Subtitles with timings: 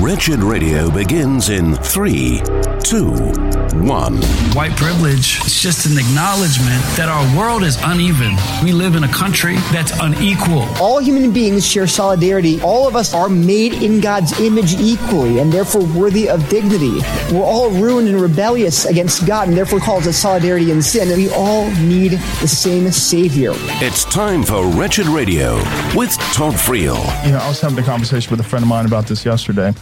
[0.00, 2.42] Wretched Radio begins in three,
[2.86, 3.10] two,
[3.82, 4.16] one.
[4.54, 8.36] White privilege is just an acknowledgement that our world is uneven.
[8.62, 10.62] We live in a country that's unequal.
[10.80, 12.60] All human beings share solidarity.
[12.62, 17.00] All of us are made in God's image equally and therefore worthy of dignity.
[17.32, 21.10] We're all ruined and rebellious against God and therefore calls us solidarity in sin.
[21.10, 23.50] And we all need the same Savior.
[23.82, 25.56] It's time for Wretched Radio
[25.96, 26.98] with Todd Friel.
[27.26, 29.74] You know, I was having a conversation with a friend of mine about this yesterday.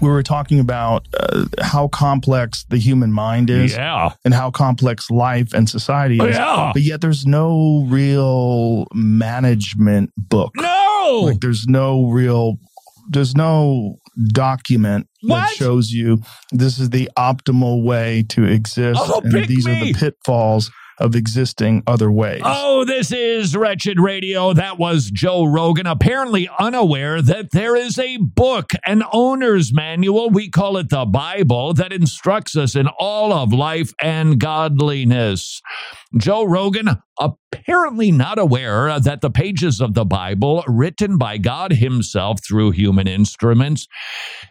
[0.00, 4.10] We were talking about uh, how complex the human mind is, Yeah.
[4.24, 6.36] and how complex life and society is.
[6.36, 6.70] Yeah.
[6.72, 10.52] But yet, there's no real management book.
[10.56, 11.20] No.
[11.24, 12.56] Like, there's no real,
[13.10, 13.96] there's no
[14.28, 16.20] document that shows you
[16.50, 21.82] this is the optimal way to exist, Oh, and these are the pitfalls of existing
[21.86, 22.42] other ways.
[22.44, 24.52] Oh, this is Wretched Radio.
[24.52, 30.30] That was Joe Rogan, apparently unaware that there is a book, an owner's manual.
[30.30, 35.60] We call it the Bible, that instructs us in all of life and godliness.
[36.16, 42.40] Joe Rogan, apparently not aware that the pages of the Bible, written by God Himself
[42.46, 43.86] through human instruments,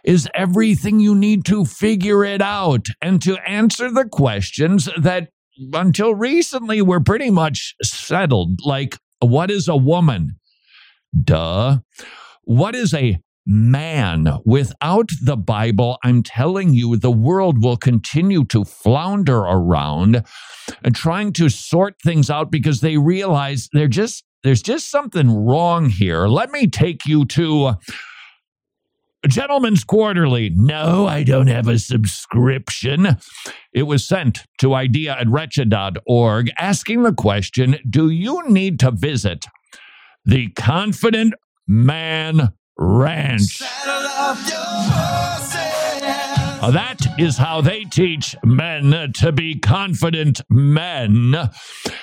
[0.04, 5.28] is everything you need to figure it out and to answer the questions that
[5.72, 8.60] until recently were pretty much settled.
[8.64, 10.36] Like, what is a woman?
[11.24, 11.78] Duh.
[12.44, 14.38] What is a man?
[14.44, 20.24] Without the Bible, I'm telling you, the world will continue to flounder around
[20.82, 25.90] and trying to sort things out because they realize they're just there's just something wrong
[25.90, 26.26] here.
[26.26, 27.74] Let me take you to
[29.28, 30.50] Gentleman's Quarterly.
[30.50, 33.18] No, I don't have a subscription.
[33.72, 39.44] It was sent to idea at wretched.org asking the question Do you need to visit
[40.24, 41.34] the Confident
[41.68, 43.60] Man Ranch?
[46.62, 51.34] Uh, that is how they teach men to be confident men.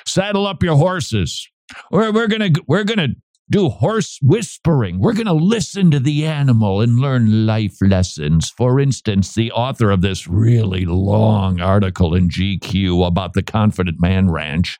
[0.05, 1.47] Saddle up your horses.
[1.91, 3.09] We're, we're gonna we're gonna
[3.49, 4.99] do horse whispering.
[4.99, 8.49] We're gonna listen to the animal and learn life lessons.
[8.49, 14.29] For instance, the author of this really long article in GQ about the Confident Man
[14.29, 14.77] Ranch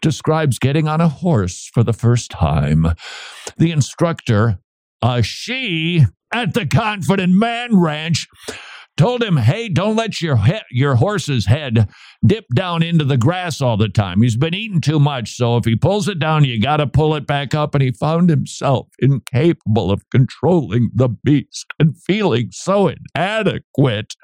[0.00, 2.86] describes getting on a horse for the first time.
[3.56, 4.58] The instructor,
[5.02, 8.26] a she at the Confident Man Ranch,
[8.96, 11.88] told him, "Hey, don't let your he- your horse's head
[12.24, 14.22] dip down into the grass all the time.
[14.22, 17.14] He's been eating too much, so if he pulls it down, you got to pull
[17.14, 22.92] it back up." And he found himself incapable of controlling the beast and feeling so
[23.14, 24.14] inadequate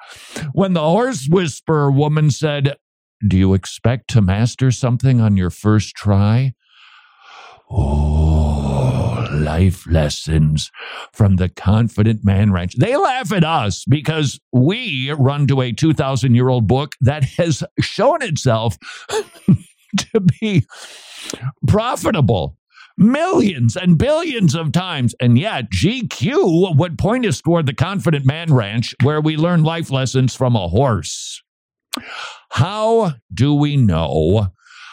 [0.53, 2.77] when the horse whisperer woman said,
[3.27, 6.55] "Do you expect to master something on your first try?"
[7.75, 10.71] Oh, life lessons
[11.13, 12.75] from the Confident Man Ranch.
[12.77, 17.65] They laugh at us because we run to a 2,000 year old book that has
[17.81, 18.77] shown itself
[19.97, 20.67] to be
[21.67, 22.59] profitable
[22.99, 25.15] millions and billions of times.
[25.19, 29.91] And yet, GQ would point us toward the Confident Man Ranch where we learn life
[29.91, 31.43] lessons from a horse.
[32.51, 34.53] How do we know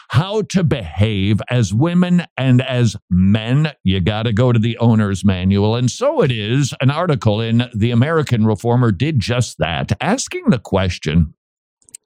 [0.10, 3.72] how to behave as women and as men?
[3.84, 5.76] You got to go to the owner's manual.
[5.76, 6.74] And so it is.
[6.82, 11.34] An article in The American Reformer did just that, asking the question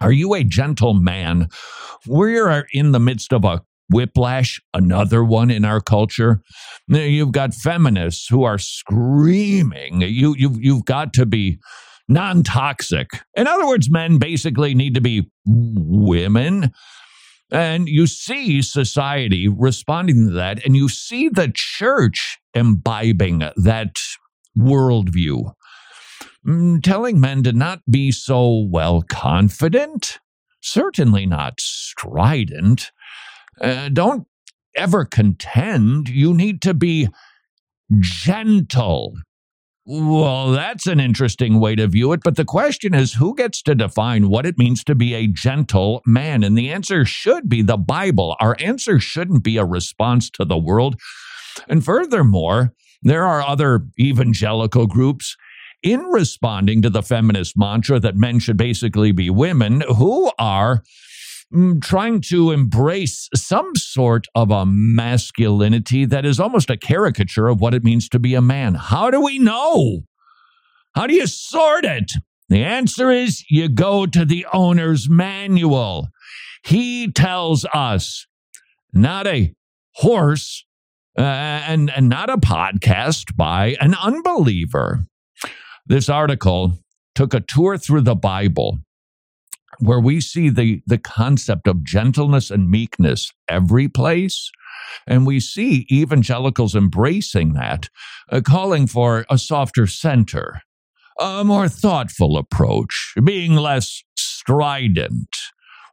[0.01, 1.49] Are you a gentle man?
[2.07, 6.41] We are in the midst of a whiplash, another one in our culture.
[6.87, 11.59] You've got feminists who are screaming, you, you've, you've got to be
[12.07, 13.07] non toxic.
[13.35, 16.71] In other words, men basically need to be women.
[17.53, 23.99] And you see society responding to that, and you see the church imbibing that
[24.57, 25.53] worldview,
[26.45, 30.19] Mm, telling men to not be so well confident,
[30.61, 32.91] certainly not strident.
[33.61, 34.27] Uh, don't
[34.75, 36.09] ever contend.
[36.09, 37.07] You need to be
[37.99, 39.13] gentle.
[39.85, 43.75] Well, that's an interesting way to view it, but the question is who gets to
[43.75, 46.41] define what it means to be a gentle man?
[46.41, 48.37] And the answer should be the Bible.
[48.39, 50.95] Our answer shouldn't be a response to the world.
[51.67, 55.35] And furthermore, there are other evangelical groups
[55.81, 60.81] in responding to the feminist mantra that men should basically be women who are
[61.81, 67.73] trying to embrace some sort of a masculinity that is almost a caricature of what
[67.73, 68.75] it means to be a man.
[68.75, 70.01] How do we know?
[70.95, 72.11] How do you sort it?
[72.49, 76.09] The answer is you go to the owner's manual.
[76.63, 78.25] He tells us,
[78.93, 79.53] not a
[79.95, 80.65] horse
[81.17, 85.05] uh, and, and not a podcast by an unbeliever.
[85.85, 86.79] This article
[87.15, 88.79] took a tour through the Bible
[89.79, 94.51] where we see the, the concept of gentleness and meekness every place.
[95.07, 97.89] And we see evangelicals embracing that,
[98.31, 100.61] uh, calling for a softer center,
[101.19, 105.35] a more thoughtful approach, being less strident.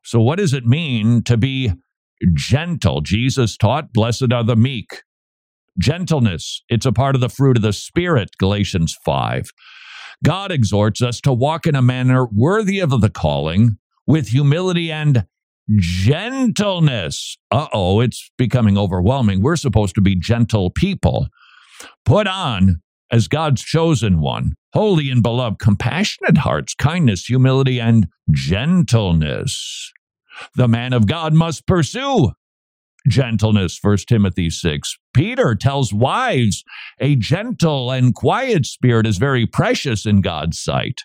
[0.04, 1.72] So, what does it mean to be
[2.34, 3.00] gentle?
[3.00, 5.02] Jesus taught, Blessed are the meek.
[5.78, 9.50] Gentleness, it's a part of the fruit of the Spirit, Galatians 5.
[10.24, 15.26] God exhorts us to walk in a manner worthy of the calling with humility and
[15.78, 17.38] gentleness.
[17.50, 19.42] Uh oh, it's becoming overwhelming.
[19.42, 21.28] We're supposed to be gentle people.
[22.04, 29.92] Put on as God's chosen one, holy and beloved, compassionate hearts, kindness, humility, and gentleness.
[30.54, 32.32] The man of God must pursue
[33.08, 34.96] gentleness, 1 Timothy 6.
[35.14, 36.62] Peter tells wives
[37.00, 41.00] a gentle and quiet spirit is very precious in God's sight.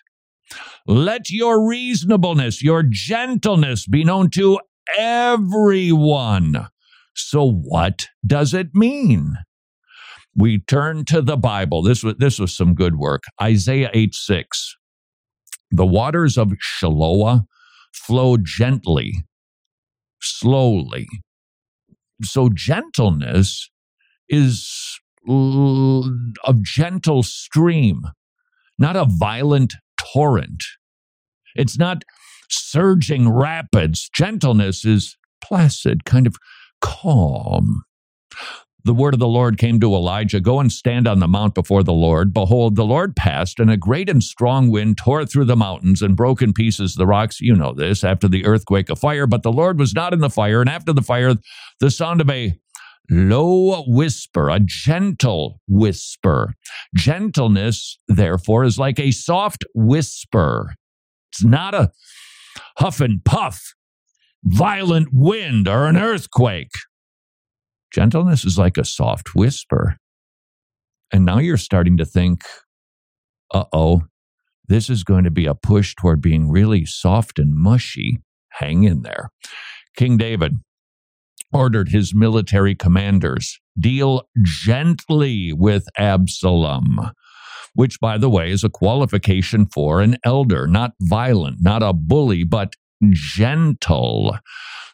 [0.86, 4.60] Let your reasonableness, your gentleness be known to
[4.96, 6.68] everyone.
[7.14, 9.36] So, what does it mean?
[10.36, 11.82] We turn to the Bible.
[11.82, 13.24] This was, this was some good work.
[13.40, 14.76] Isaiah 8 6.
[15.70, 17.46] The waters of Shiloah
[17.92, 19.24] flow gently,
[20.20, 21.08] slowly.
[22.22, 23.70] So, gentleness
[24.28, 28.02] is a gentle stream,
[28.78, 30.62] not a violent torrent.
[31.54, 32.02] It's not
[32.48, 34.08] surging rapids.
[34.14, 36.36] Gentleness is placid, kind of
[36.80, 37.82] calm.
[38.86, 41.82] The word of the Lord came to Elijah Go and stand on the mount before
[41.82, 42.32] the Lord.
[42.32, 46.14] Behold, the Lord passed, and a great and strong wind tore through the mountains and
[46.14, 47.40] broke in pieces the rocks.
[47.40, 49.26] You know this, after the earthquake, a fire.
[49.26, 51.34] But the Lord was not in the fire, and after the fire,
[51.80, 52.54] the sound of a
[53.10, 56.54] low whisper, a gentle whisper.
[56.94, 60.76] Gentleness, therefore, is like a soft whisper.
[61.32, 61.90] It's not a
[62.76, 63.74] huff and puff,
[64.44, 66.70] violent wind, or an earthquake.
[67.92, 69.96] Gentleness is like a soft whisper.
[71.12, 72.42] And now you're starting to think,
[73.52, 74.02] uh oh,
[74.68, 78.18] this is going to be a push toward being really soft and mushy.
[78.50, 79.30] Hang in there.
[79.96, 80.54] King David,
[81.52, 87.10] ordered his military commanders deal gently with Absalom,
[87.74, 92.44] which, by the way, is a qualification for an elder, not violent, not a bully,
[92.44, 92.74] but
[93.10, 94.36] gentle.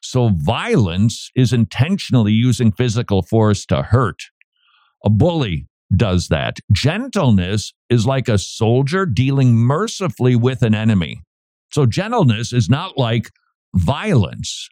[0.03, 4.23] So, violence is intentionally using physical force to hurt.
[5.05, 6.59] A bully does that.
[6.73, 11.23] Gentleness is like a soldier dealing mercifully with an enemy.
[11.71, 13.31] So, gentleness is not like
[13.75, 14.69] violence.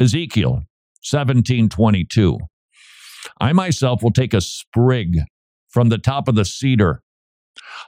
[0.00, 0.64] Ezekiel
[1.10, 2.38] 1722.
[3.40, 5.20] I myself will take a sprig
[5.68, 7.02] from the top of the cedar.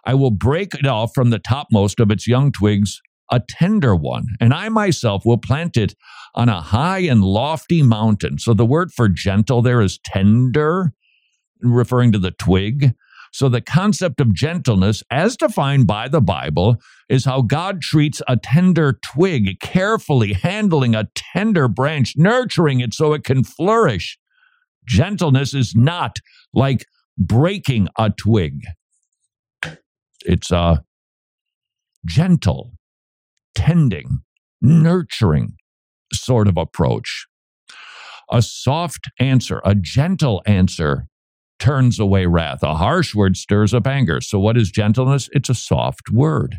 [0.04, 3.00] I will break it off from the topmost of its young twigs,
[3.30, 5.94] a tender one, and I myself will plant it
[6.34, 8.38] on a high and lofty mountain.
[8.38, 10.92] So the word for gentle there is tender,
[11.60, 12.94] referring to the twig.
[13.32, 16.76] So, the concept of gentleness, as defined by the Bible,
[17.10, 23.12] is how God treats a tender twig, carefully handling a tender branch, nurturing it so
[23.12, 24.18] it can flourish.
[24.88, 26.16] Gentleness is not
[26.54, 26.86] like
[27.18, 28.62] breaking a twig,
[30.24, 30.82] it's a
[32.06, 32.72] gentle,
[33.56, 34.20] tending,
[34.60, 35.56] nurturing
[36.12, 37.26] sort of approach.
[38.30, 41.06] A soft answer, a gentle answer
[41.58, 42.62] turns away wrath.
[42.62, 44.20] A harsh word stirs up anger.
[44.20, 45.28] So, what is gentleness?
[45.32, 46.58] It's a soft word.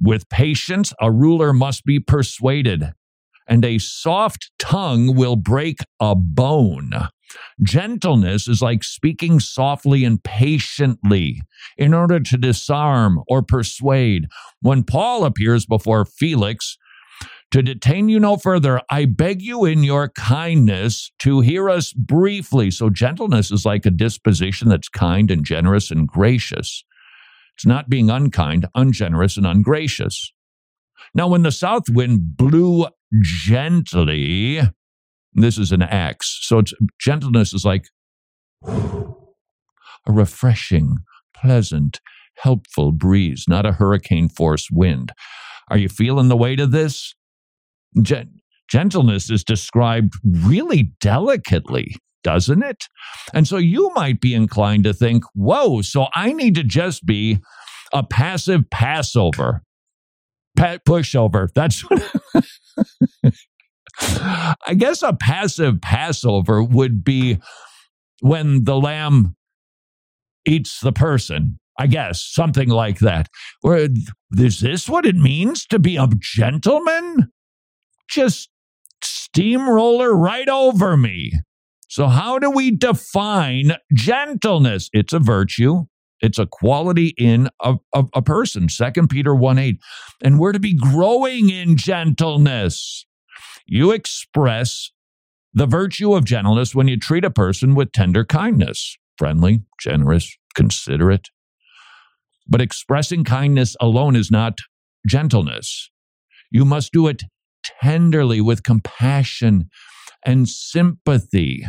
[0.00, 2.92] With patience, a ruler must be persuaded,
[3.46, 6.92] and a soft tongue will break a bone.
[7.62, 11.42] Gentleness is like speaking softly and patiently
[11.76, 14.26] in order to disarm or persuade.
[14.60, 16.76] When Paul appears before Felix,
[17.50, 22.72] to detain you no further, I beg you in your kindness to hear us briefly.
[22.72, 26.82] So, gentleness is like a disposition that's kind and generous and gracious.
[27.54, 30.32] It's not being unkind, ungenerous, and ungracious.
[31.14, 32.86] Now, when the south wind blew
[33.22, 34.60] gently,
[35.34, 36.38] this is an Acts.
[36.42, 36.62] So,
[37.00, 37.86] gentleness is like
[38.66, 40.98] a refreshing,
[41.36, 42.00] pleasant,
[42.36, 45.12] helpful breeze, not a hurricane force wind.
[45.68, 47.14] Are you feeling the weight of this?
[48.68, 52.84] gentleness is described really delicately, doesn't it?
[53.32, 57.38] And so you might be inclined to think, whoa, so I need to just be
[57.92, 59.62] a passive Passover,
[60.56, 61.48] pa- pushover.
[61.54, 61.84] That's
[64.00, 67.38] I guess a passive Passover would be
[68.20, 69.36] when the lamb
[70.46, 73.28] eats the person I guess, something like that.
[73.62, 77.30] Or is this what it means to be a gentleman?
[78.08, 78.50] Just
[79.02, 81.32] steamroller right over me.
[81.88, 84.88] So, how do we define gentleness?
[84.92, 85.84] It's a virtue.
[86.20, 88.68] It's a quality in a, a, a person.
[88.68, 89.76] Second Peter 1 8.
[90.22, 93.04] And we're to be growing in gentleness.
[93.66, 94.90] You express
[95.52, 101.28] the virtue of gentleness when you treat a person with tender kindness, friendly, generous, considerate.
[102.46, 104.58] But expressing kindness alone is not
[105.06, 105.90] gentleness.
[106.50, 107.22] You must do it
[107.80, 109.70] tenderly with compassion
[110.24, 111.64] and sympathy.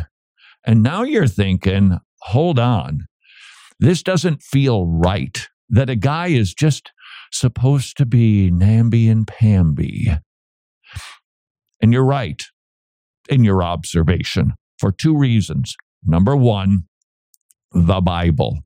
[0.66, 3.06] And now you're thinking, hold on,
[3.78, 5.48] this doesn't feel right.
[5.68, 6.92] That a guy is just
[7.32, 10.12] supposed to be namby and pamby.
[11.80, 12.42] And you're right
[13.28, 15.76] in your observation for two reasons.
[16.04, 16.84] Number one,
[17.72, 18.60] the Bible.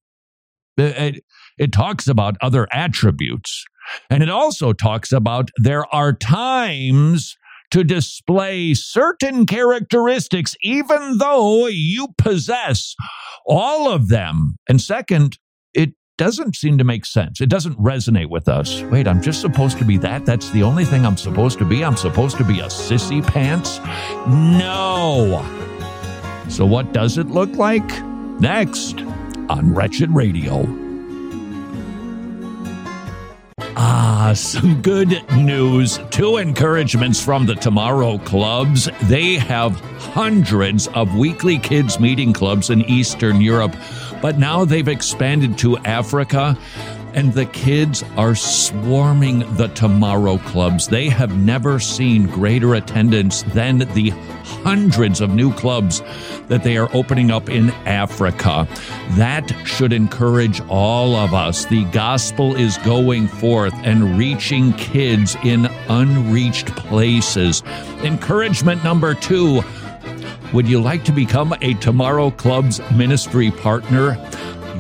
[0.76, 1.23] It,
[1.59, 3.64] it, talks about other attributes,
[4.09, 7.37] and it also talks about there are times
[7.71, 12.95] to display certain characteristics, even though you possess
[13.47, 14.57] all of them.
[14.69, 15.38] And second, it
[16.21, 17.41] doesn't seem to make sense.
[17.41, 18.83] It doesn't resonate with us.
[18.83, 20.27] Wait, I'm just supposed to be that?
[20.27, 21.83] That's the only thing I'm supposed to be?
[21.83, 23.79] I'm supposed to be a sissy pants?
[24.29, 25.41] No.
[26.50, 27.89] So, what does it look like?
[28.39, 29.00] Next
[29.49, 30.67] on Wretched Radio.
[33.83, 35.99] Ah, some good news.
[36.11, 38.91] Two encouragements from the Tomorrow Clubs.
[39.05, 43.75] They have hundreds of weekly kids' meeting clubs in Eastern Europe,
[44.21, 46.57] but now they've expanded to Africa
[47.15, 50.89] and the kids are swarming the Tomorrow Clubs.
[50.89, 54.11] They have never seen greater attendance than the
[54.45, 56.03] hundreds of new clubs
[56.49, 58.69] that they are opening up in Africa.
[59.12, 61.65] That should encourage all of us.
[61.67, 67.62] The gospel is going forth and reaching kids in unreached places.
[68.03, 69.62] Encouragement number two.
[70.52, 74.19] Would you like to become a Tomorrow Club's ministry partner?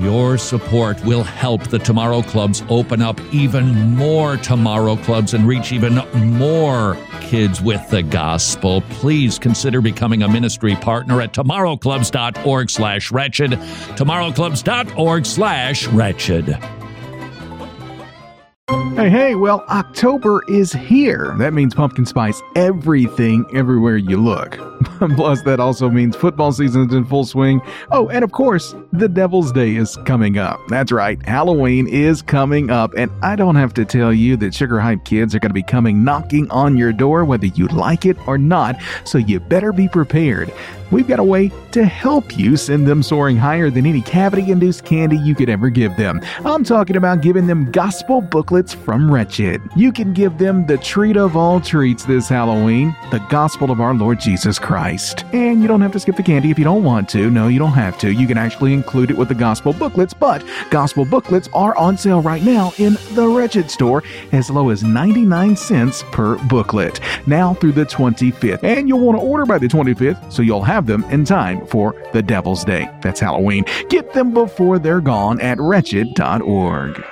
[0.00, 5.72] Your support will help the Tomorrow Clubs open up even more Tomorrow Clubs and reach
[5.72, 8.80] even more kids with the gospel.
[8.90, 13.52] Please consider becoming a ministry partner at tomorrowclubs.org slash wretched.
[13.52, 16.46] Tomorrowclubs.org slash wretched.
[18.96, 21.34] Hey, hey, well, October is here.
[21.38, 24.69] That means pumpkin spice everything everywhere you look.
[25.16, 27.60] Plus, that also means football season's in full swing.
[27.90, 30.60] Oh, and of course, the Devil's Day is coming up.
[30.68, 34.80] That's right, Halloween is coming up, and I don't have to tell you that Sugar
[34.80, 38.16] Hype kids are going to be coming knocking on your door whether you like it
[38.26, 40.52] or not, so you better be prepared
[40.90, 44.84] we've got a way to help you send them soaring higher than any cavity induced
[44.84, 46.20] candy you could ever give them.
[46.44, 49.60] I'm talking about giving them gospel booklets from Wretched.
[49.76, 53.94] You can give them the treat of all treats this Halloween the gospel of our
[53.94, 54.69] Lord Jesus Christ.
[55.32, 57.30] And you don't have to skip the candy if you don't want to.
[57.30, 58.12] No, you don't have to.
[58.12, 62.22] You can actually include it with the gospel booklets, but gospel booklets are on sale
[62.22, 67.00] right now in the Wretched store as low as 99 cents per booklet.
[67.26, 68.62] Now through the 25th.
[68.62, 71.94] And you'll want to order by the 25th so you'll have them in time for
[72.12, 72.88] the Devil's Day.
[73.02, 73.64] That's Halloween.
[73.88, 77.04] Get them before they're gone at wretched.org.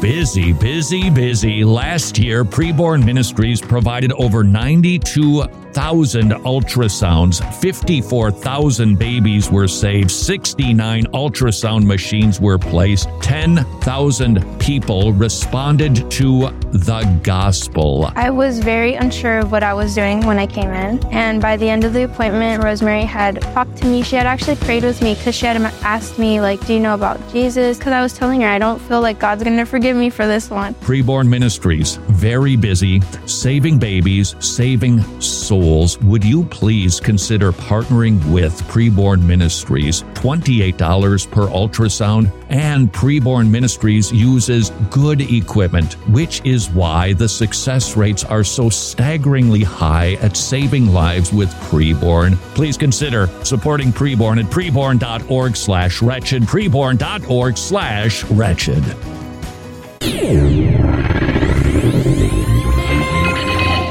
[0.00, 1.64] Busy, busy, busy.
[1.64, 7.54] Last year, Preborn Ministries provided over 92,000 ultrasounds.
[7.60, 10.12] 54,000 babies were saved.
[10.12, 13.08] 69 ultrasound machines were placed.
[13.22, 18.12] 10,000 people responded to the gospel.
[18.14, 21.04] I was very unsure of what I was doing when I came in.
[21.06, 24.02] And by the end of the appointment, Rosemary had talked to me.
[24.02, 26.94] She had actually prayed with me because she had asked me, like, do you know
[26.94, 27.78] about Jesus?
[27.78, 30.26] Because I was telling her, I don't feel like God's going to forgive me for
[30.26, 30.74] this one.
[30.74, 35.98] Preborn Ministries, very busy, saving babies, saving souls.
[36.00, 40.02] Would you please consider partnering with Preborn Ministries?
[40.14, 42.32] $28 per ultrasound.
[42.48, 49.62] And Preborn Ministries uses good equipment, which is why the success rates are so staggeringly
[49.62, 52.36] high at saving lives with Preborn.
[52.54, 59.17] Please consider supporting Preborn at preborn.org slash wretched, preborn.org slash wretched.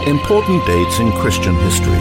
[0.08, 1.92] Important dates in Christian history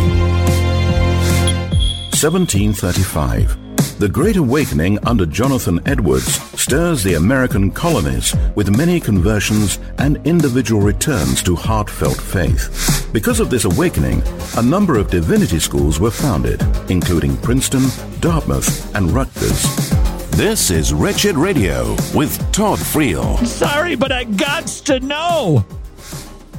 [2.16, 3.98] 1735.
[3.98, 10.80] The Great Awakening under Jonathan Edwards stirs the American colonies with many conversions and individual
[10.80, 13.10] returns to heartfelt faith.
[13.12, 14.22] Because of this awakening,
[14.56, 17.84] a number of divinity schools were founded, including Princeton,
[18.20, 20.05] Dartmouth, and Rutgers.
[20.36, 23.42] This is Wretched Radio with Todd Friel.
[23.46, 25.64] Sorry, but I got to know.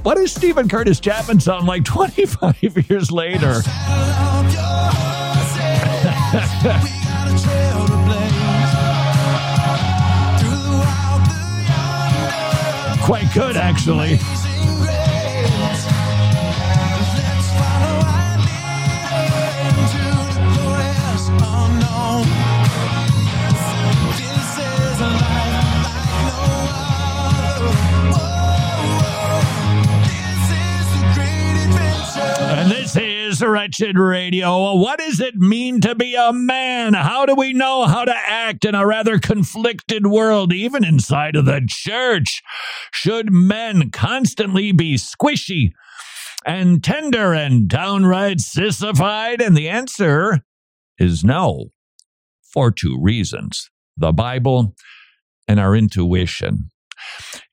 [0.02, 3.62] What does Steven Curtis Chapman sound like 25 years later?
[13.04, 14.20] Quite good, actually.
[33.42, 34.76] Wretched Radio.
[34.76, 36.94] What does it mean to be a man?
[36.94, 41.46] How do we know how to act in a rather conflicted world, even inside of
[41.46, 42.42] the church?
[42.94, 45.72] Should men constantly be squishy
[46.46, 49.42] and tender and downright sissified?
[49.42, 50.40] And the answer
[50.98, 51.68] is no,
[52.54, 54.76] for two reasons the Bible
[55.48, 56.70] and our intuition.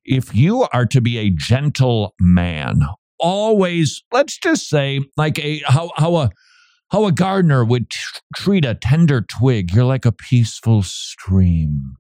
[0.04, 2.80] If you are to be a gentle man,
[3.18, 6.30] always let's just say like a how how a
[6.90, 7.98] how a gardener would t-
[8.36, 9.72] treat a tender twig.
[9.72, 11.94] You're like a peaceful stream.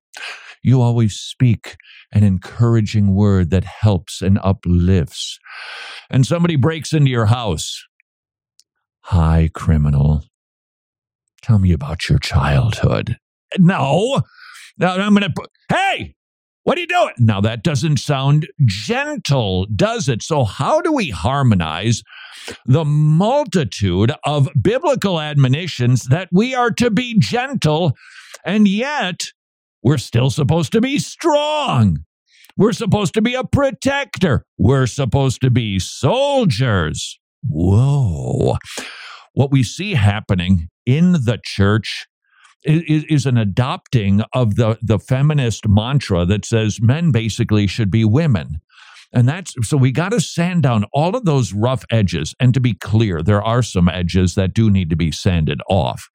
[0.62, 1.76] You always speak
[2.12, 5.38] an encouraging word that helps and uplifts.
[6.10, 7.84] And somebody breaks into your house.
[9.02, 10.24] Hi criminal.
[11.42, 13.18] Tell me about your childhood.
[13.58, 14.22] No.
[14.78, 16.14] Now i'm gonna put hey
[16.64, 17.12] what are you doing?
[17.18, 20.22] Now, that doesn't sound gentle, does it?
[20.22, 22.02] So, how do we harmonize
[22.66, 27.92] the multitude of biblical admonitions that we are to be gentle,
[28.44, 29.24] and yet
[29.82, 31.98] we're still supposed to be strong?
[32.56, 34.46] We're supposed to be a protector.
[34.56, 37.18] We're supposed to be soldiers.
[37.46, 38.56] Whoa.
[39.34, 42.06] What we see happening in the church
[42.64, 48.04] is, is an adopting of the, the feminist mantra that says men basically should be
[48.04, 48.60] women.
[49.12, 52.34] And that's so we got to sand down all of those rough edges.
[52.40, 56.10] And to be clear, there are some edges that do need to be sanded off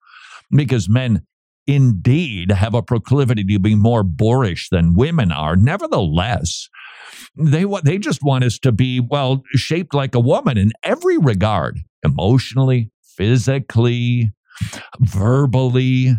[0.52, 1.26] because men
[1.66, 5.56] indeed have a proclivity to be more boorish than women are.
[5.56, 6.68] Nevertheless,
[7.38, 11.80] they they just want us to be well shaped like a woman in every regard,
[12.04, 14.34] emotionally, physically,
[15.00, 16.18] verbally,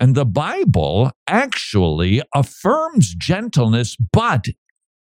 [0.00, 4.46] and the Bible actually affirms gentleness, but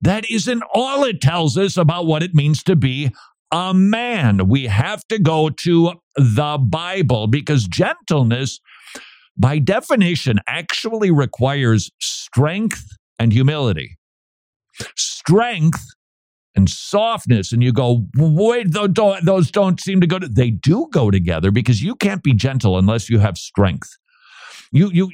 [0.00, 3.10] that isn't all it tells us about what it means to be
[3.52, 4.48] a man.
[4.48, 8.60] We have to go to the Bible because gentleness,
[9.36, 12.84] by definition, actually requires strength
[13.18, 13.96] and humility.
[14.96, 15.84] Strength
[16.54, 17.52] and softness.
[17.52, 21.82] And you go, wait, those don't seem to go to, they do go together because
[21.82, 23.96] you can't be gentle unless you have strength.
[24.72, 25.10] You you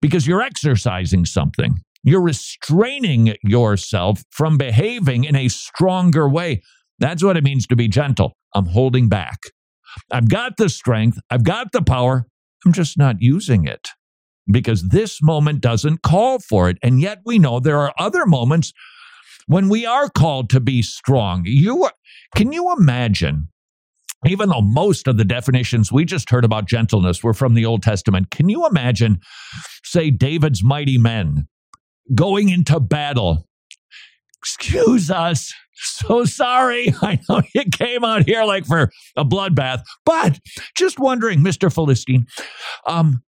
[0.00, 1.78] because you're exercising something.
[2.02, 6.62] You're restraining yourself from behaving in a stronger way.
[6.98, 8.36] That's what it means to be gentle.
[8.54, 9.38] I'm holding back.
[10.10, 12.26] I've got the strength, I've got the power,
[12.64, 13.88] I'm just not using it
[14.50, 16.78] because this moment doesn't call for it.
[16.82, 18.72] And yet we know there are other moments
[19.46, 21.44] when we are called to be strong.
[21.46, 21.88] You
[22.34, 23.48] can you imagine
[24.26, 27.82] even though most of the definitions we just heard about gentleness were from the Old
[27.82, 29.20] Testament, can you imagine,
[29.82, 31.46] say, David's mighty men
[32.14, 33.48] going into battle?
[34.38, 35.52] Excuse us.
[35.74, 36.94] So sorry.
[37.02, 40.38] I know you came out here like for a bloodbath, but
[40.76, 41.72] just wondering, Mr.
[41.72, 42.26] Philistine,
[42.86, 43.22] um,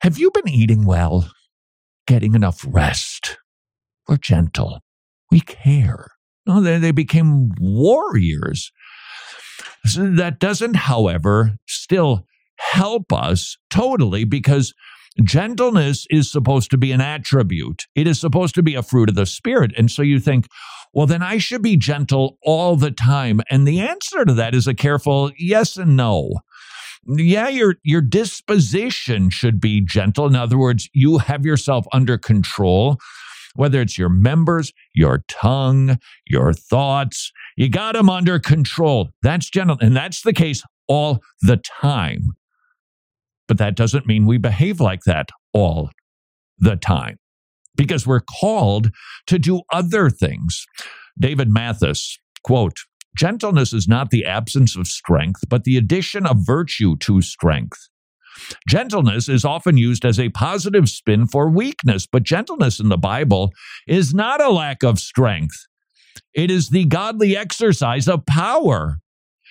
[0.00, 1.30] have you been eating well?
[2.06, 3.38] Getting enough rest?
[4.08, 4.80] We're gentle.
[5.30, 6.08] We care.
[6.46, 8.72] No, they, they became warriors.
[9.96, 12.26] That doesn't, however, still
[12.58, 14.72] help us totally because
[15.22, 17.86] gentleness is supposed to be an attribute.
[17.94, 19.72] It is supposed to be a fruit of the Spirit.
[19.76, 20.46] And so you think,
[20.94, 23.40] well, then I should be gentle all the time.
[23.50, 26.32] And the answer to that is a careful yes and no.
[27.04, 30.26] Yeah, your your disposition should be gentle.
[30.26, 32.98] In other words, you have yourself under control,
[33.54, 39.10] whether it's your members, your tongue, your thoughts, you got them under control.
[39.22, 39.78] That's gentle.
[39.80, 42.28] And that's the case all the time.
[43.48, 45.90] But that doesn't mean we behave like that all
[46.58, 47.16] the time
[47.76, 48.90] because we're called
[49.26, 50.64] to do other things.
[51.18, 52.76] David Mathis, quote,
[53.16, 57.88] Gentleness is not the absence of strength, but the addition of virtue to strength.
[58.68, 63.52] Gentleness is often used as a positive spin for weakness, but gentleness in the Bible
[63.86, 65.66] is not a lack of strength.
[66.34, 68.98] It is the godly exercise of power.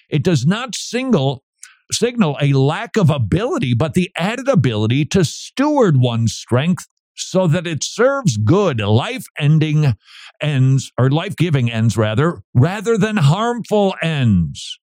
[0.09, 1.43] It does not single
[1.91, 7.67] signal a lack of ability, but the added ability to steward one's strength so that
[7.67, 9.93] it serves good, life ending
[10.41, 14.79] ends, or life giving ends rather, rather than harmful ends.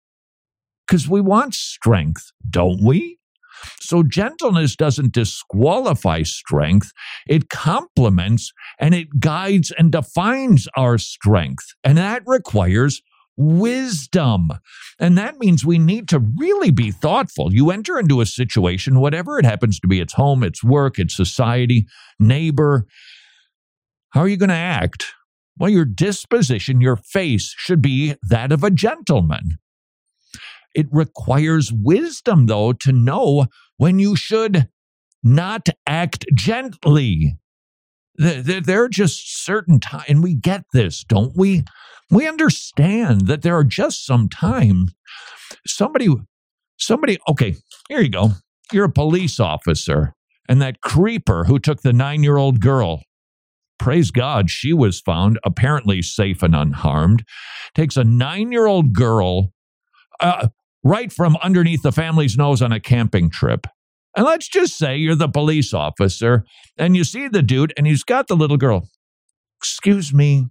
[0.87, 3.19] Because we want strength, don't we?
[3.81, 6.93] So gentleness doesn't disqualify strength,
[7.29, 11.67] it complements and it guides and defines our strength.
[11.85, 13.03] And that requires
[13.37, 14.51] wisdom.
[14.99, 17.53] And that means we need to really be thoughtful.
[17.53, 21.15] You enter into a situation, whatever it happens to be, it's home, it's work, it's
[21.15, 21.87] society,
[22.19, 22.87] neighbor.
[24.11, 25.13] How are you going to act?
[25.59, 29.59] Well, your disposition, your face should be that of a gentleman.
[30.77, 33.47] It requires wisdom, though, to know
[33.79, 34.69] when you should
[35.23, 37.39] not act gently.
[38.19, 41.65] There are just certain times, and we get this, don't we?
[42.11, 44.93] We understand that there are just some times
[45.67, 46.09] somebody,
[46.79, 47.57] somebody, okay,
[47.89, 48.31] here you go.
[48.71, 50.13] You're a police officer,
[50.47, 53.03] and that creeper who took the nine year old girl,
[53.79, 57.25] praise God, she was found apparently safe and unharmed,
[57.75, 59.53] takes a nine year old girl,
[60.21, 60.49] uh,
[60.87, 63.67] right from underneath the family's nose on a camping trip.
[64.17, 66.45] And let's just say you're the police officer
[66.79, 68.89] and you see the dude and he's got the little girl.
[69.59, 70.47] Excuse me.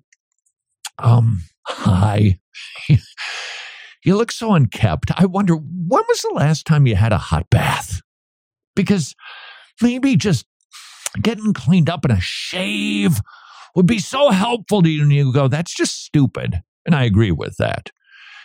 [1.00, 2.40] Um, hi.
[4.04, 5.10] you look so unkept.
[5.16, 8.02] I wonder when was the last time you had a hot bath?
[8.76, 9.16] Because
[9.82, 10.46] maybe just
[11.22, 13.22] getting cleaned up and a shave
[13.74, 15.02] would be so helpful to you.
[15.02, 16.62] And you go, that's just stupid.
[16.86, 17.90] And I agree with that.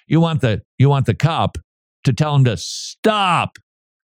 [0.07, 1.59] You want the you want the cop
[2.05, 3.59] to tell him to stop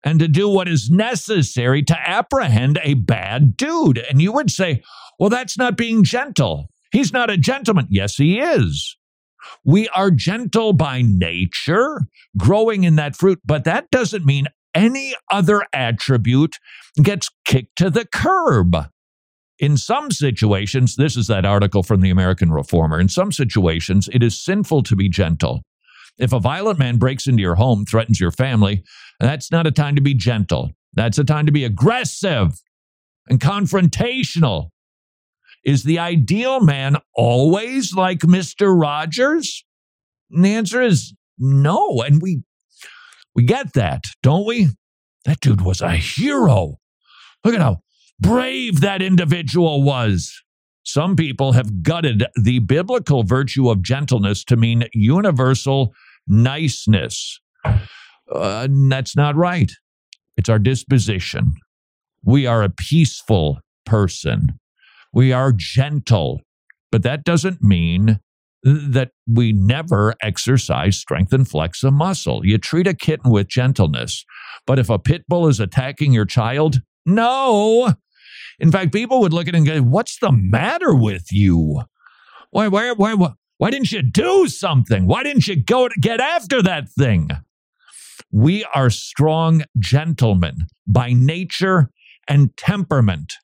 [0.04, 3.98] and to do what is necessary to apprehend a bad dude.
[3.98, 4.82] And you would say,
[5.18, 6.68] well, that's not being gentle.
[6.90, 7.86] He's not a gentleman.
[7.90, 8.96] Yes, he is.
[9.64, 12.00] We are gentle by nature,
[12.36, 16.58] growing in that fruit, but that doesn't mean any other attribute
[17.02, 18.76] gets kicked to the curb.
[19.58, 22.98] In some situations, this is that article from the American Reformer.
[22.98, 25.62] In some situations, it is sinful to be gentle.
[26.18, 28.84] If a violent man breaks into your home, threatens your family,
[29.18, 30.70] that's not a time to be gentle.
[30.94, 32.60] That's a time to be aggressive
[33.28, 34.68] and confrontational.
[35.64, 38.78] Is the ideal man always like Mr.
[38.78, 39.64] Rogers?
[40.30, 42.02] And the answer is no.
[42.02, 42.42] And we
[43.34, 44.68] we get that, don't we?
[45.24, 46.78] That dude was a hero.
[47.44, 47.78] Look at how
[48.20, 50.32] brave that individual was.
[50.84, 55.94] Some people have gutted the biblical virtue of gentleness to mean universal
[56.26, 57.40] niceness.
[57.64, 59.70] Uh, that's not right.
[60.36, 61.54] It's our disposition.
[62.24, 64.58] We are a peaceful person.
[65.12, 66.40] We are gentle,
[66.90, 68.20] but that doesn't mean
[68.62, 72.46] that we never exercise strength and flex a muscle.
[72.46, 74.24] You treat a kitten with gentleness,
[74.66, 77.92] but if a pit bull is attacking your child, no,
[78.58, 81.82] in fact, people would look at it and go, What's the matter with you?
[82.50, 83.32] Why, why, why, why,
[83.62, 85.06] why didn't you do something?
[85.06, 87.30] Why didn't you go to get after that thing?
[88.32, 91.88] We are strong gentlemen by nature
[92.26, 93.34] and temperament.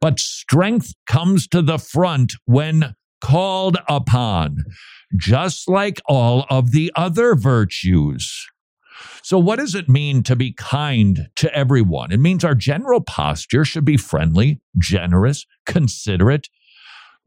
[0.00, 4.64] But strength comes to the front when called upon,
[5.16, 8.48] just like all of the other virtues.
[9.22, 12.10] So, what does it mean to be kind to everyone?
[12.10, 16.48] It means our general posture should be friendly, generous, considerate,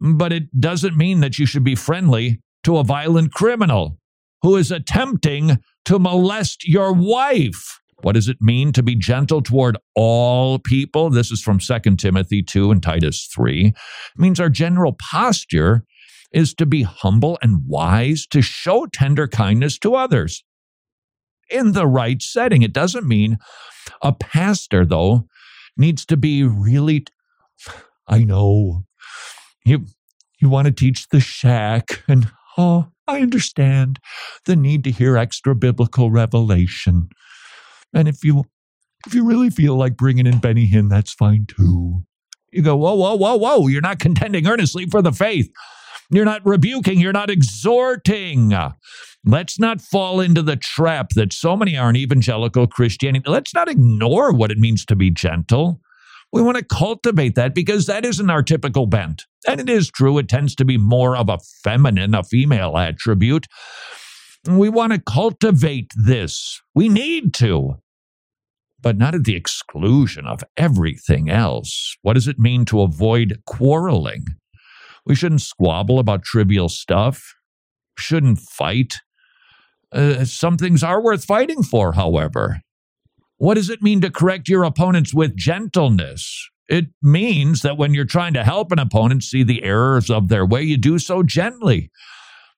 [0.03, 3.97] but it doesn't mean that you should be friendly to a violent criminal
[4.41, 7.79] who is attempting to molest your wife.
[8.01, 11.09] What does it mean to be gentle toward all people?
[11.09, 13.67] This is from 2 Timothy 2 and Titus 3.
[13.67, 13.73] It
[14.17, 15.85] means our general posture
[16.33, 20.43] is to be humble and wise, to show tender kindness to others
[21.49, 22.61] in the right setting.
[22.61, 23.37] It doesn't mean
[24.01, 25.27] a pastor, though,
[25.77, 27.05] needs to be really.
[28.05, 28.83] I know
[29.65, 29.85] you
[30.39, 33.99] you want to teach the shack, and oh, I understand
[34.45, 37.09] the need to hear extra biblical revelation.
[37.93, 38.45] And if you
[39.05, 42.03] if you really feel like bringing in Benny Hinn, that's fine too.
[42.51, 43.67] You go, whoa, whoa, whoa, whoa!
[43.67, 45.49] You're not contending earnestly for the faith.
[46.09, 46.99] You're not rebuking.
[46.99, 48.53] You're not exhorting.
[49.25, 53.29] Let's not fall into the trap that so many are in evangelical Christianity.
[53.29, 55.79] Let's not ignore what it means to be gentle.
[56.33, 59.25] We want to cultivate that because that isn't our typical bent.
[59.47, 63.47] And it is true, it tends to be more of a feminine, a female attribute.
[64.49, 66.61] We want to cultivate this.
[66.75, 67.75] We need to,
[68.81, 71.95] but not at the exclusion of everything else.
[72.01, 74.25] What does it mean to avoid quarreling?
[75.05, 77.35] We shouldn't squabble about trivial stuff,
[77.97, 78.99] shouldn't fight
[79.91, 82.61] Uh, some things are worth fighting for, however.
[83.43, 86.49] What does it mean to correct your opponents with gentleness?
[86.69, 90.45] It means that when you're trying to help an opponent see the errors of their
[90.45, 91.91] way, you do so gently.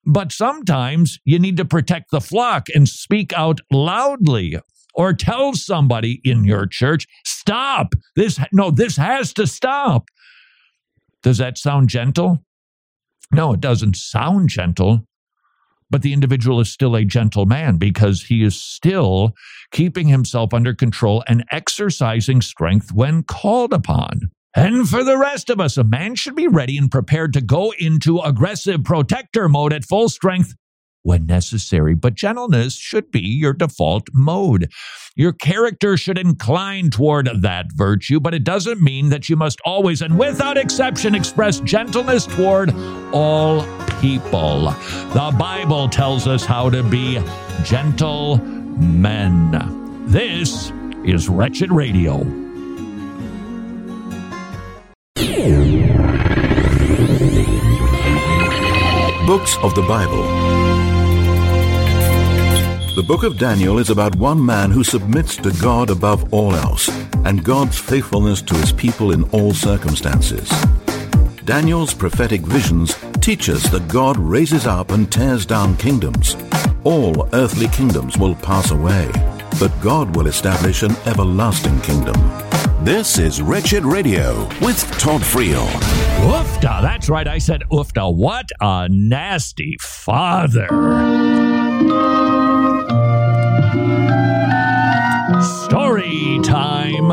[0.05, 4.59] But sometimes you need to protect the flock and speak out loudly
[4.93, 7.95] or tell somebody in your church, stop.
[8.15, 10.09] This no, this has to stop.
[11.23, 12.45] Does that sound gentle?
[13.31, 15.07] No, it doesn't sound gentle.
[15.95, 19.31] But the individual is still a gentle man because he is still
[19.71, 24.29] keeping himself under control and exercising strength when called upon.
[24.53, 27.71] And for the rest of us, a man should be ready and prepared to go
[27.79, 30.53] into aggressive protector mode at full strength
[31.05, 34.71] when necessary, but gentleness should be your default mode.
[35.15, 40.01] Your character should incline toward that virtue, but it doesn't mean that you must always
[40.01, 42.73] and without exception express gentleness toward
[43.13, 43.61] all
[44.01, 44.71] people.
[45.13, 47.21] The Bible tells us how to be
[47.63, 49.51] gentle men.
[50.07, 50.71] This
[51.03, 52.23] is Wretched Radio.
[59.27, 60.64] Books of the Bible.
[62.95, 66.87] The book of Daniel is about one man who submits to God above all else
[67.25, 70.49] and God's faithfulness to his people in all circumstances.
[71.43, 76.37] Daniel's prophetic visions teach us that God raises up and tears down kingdoms.
[76.85, 79.11] All earthly kingdoms will pass away,
[79.59, 82.15] but God will establish an everlasting kingdom.
[82.85, 85.67] This is Wretched Radio with Todd Friel.
[86.29, 88.15] Oofta, that's right, I said oofta.
[88.15, 91.54] What a nasty father.
[96.15, 97.11] Time.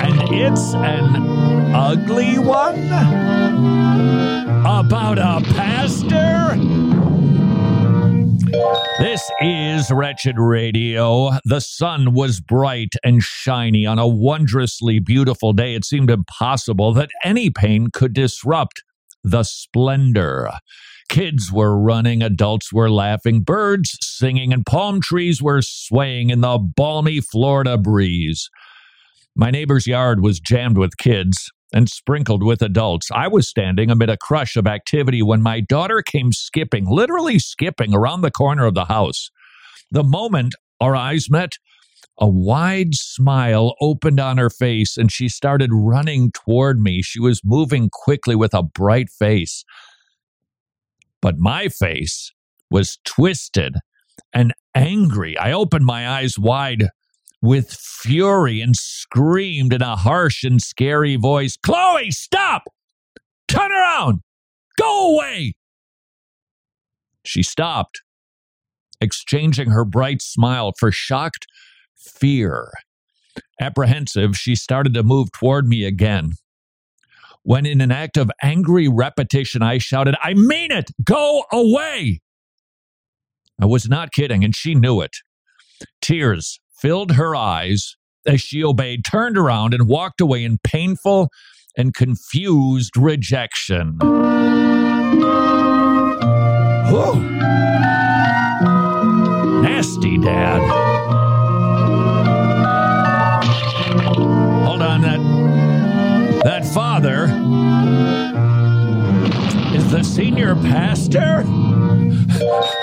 [0.00, 2.86] And it's an ugly one?
[4.64, 6.56] About a pastor?
[8.98, 11.32] This is Wretched Radio.
[11.44, 15.74] The sun was bright and shiny on a wondrously beautiful day.
[15.74, 18.82] It seemed impossible that any pain could disrupt
[19.22, 20.50] the splendor.
[21.10, 26.56] Kids were running, adults were laughing, birds singing, and palm trees were swaying in the
[26.56, 28.48] balmy Florida breeze.
[29.34, 33.08] My neighbor's yard was jammed with kids and sprinkled with adults.
[33.12, 37.92] I was standing amid a crush of activity when my daughter came skipping, literally skipping
[37.92, 39.30] around the corner of the house.
[39.90, 41.54] The moment our eyes met,
[42.18, 47.02] a wide smile opened on her face and she started running toward me.
[47.02, 49.64] She was moving quickly with a bright face.
[51.22, 52.32] But my face
[52.70, 53.76] was twisted
[54.32, 55.36] and angry.
[55.38, 56.88] I opened my eyes wide
[57.42, 62.64] with fury and screamed in a harsh and scary voice, Chloe, stop!
[63.48, 64.20] Turn around!
[64.78, 65.54] Go away!
[67.24, 68.02] She stopped,
[69.00, 71.46] exchanging her bright smile for shocked
[71.96, 72.70] fear.
[73.60, 76.32] Apprehensive, she started to move toward me again.
[77.42, 80.90] When, in an act of angry repetition, I shouted, I mean it!
[81.02, 82.20] Go away!
[83.60, 85.16] I was not kidding, and she knew it.
[86.02, 91.28] Tears filled her eyes as she obeyed, turned around, and walked away in painful
[91.76, 93.98] and confused rejection.
[96.90, 97.20] Whew.
[99.62, 100.60] Nasty dad.
[104.64, 105.39] Hold on, that
[106.44, 107.24] that father
[109.76, 111.44] is the senior pastor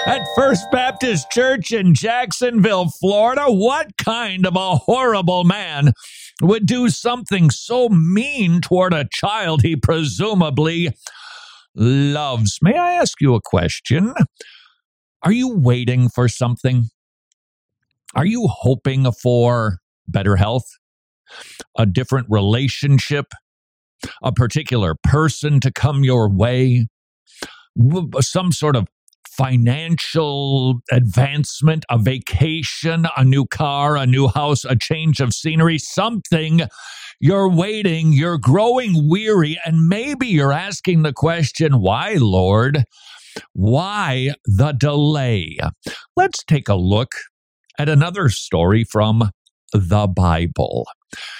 [0.06, 3.46] at First Baptist Church in Jacksonville, Florida.
[3.48, 5.93] What kind of a horrible man
[6.41, 10.89] would do something so mean toward a child he presumably
[11.74, 12.60] loves?
[12.62, 14.13] May I ask you a question?
[15.24, 16.89] Are you waiting for something?
[18.15, 20.65] Are you hoping for better health?
[21.78, 23.26] A different relationship?
[24.24, 26.88] A particular person to come your way?
[28.20, 28.88] Some sort of
[29.28, 36.62] financial advancement, a vacation, a new car, a new house, a change of scenery, something.
[37.20, 42.84] You're waiting, you're growing weary, and maybe you're asking the question, why, Lord?
[43.54, 45.58] Why the delay?
[46.16, 47.12] Let's take a look
[47.78, 49.30] at another story from
[49.80, 50.88] the Bible.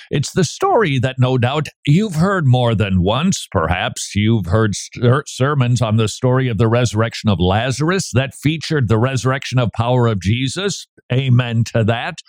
[0.10, 3.48] It's the story that no doubt you've heard more than once.
[3.52, 8.88] Perhaps you've heard ser- sermons on the story of the resurrection of Lazarus that featured
[8.88, 10.88] the resurrection of power of Jesus.
[11.12, 12.20] Amen to that.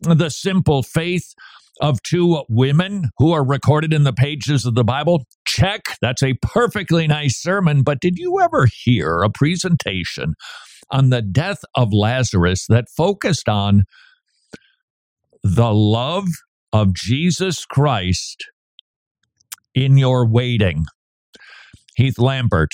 [0.00, 1.34] The simple faith
[1.80, 5.82] of two women who are recorded in the pages of the Bible check.
[6.00, 7.82] That's a perfectly nice sermon.
[7.82, 10.34] But did you ever hear a presentation
[10.90, 13.84] on the death of Lazarus that focused on
[15.54, 16.26] the love
[16.72, 18.44] of Jesus Christ
[19.74, 20.84] in your waiting?
[21.96, 22.70] Heath Lambert,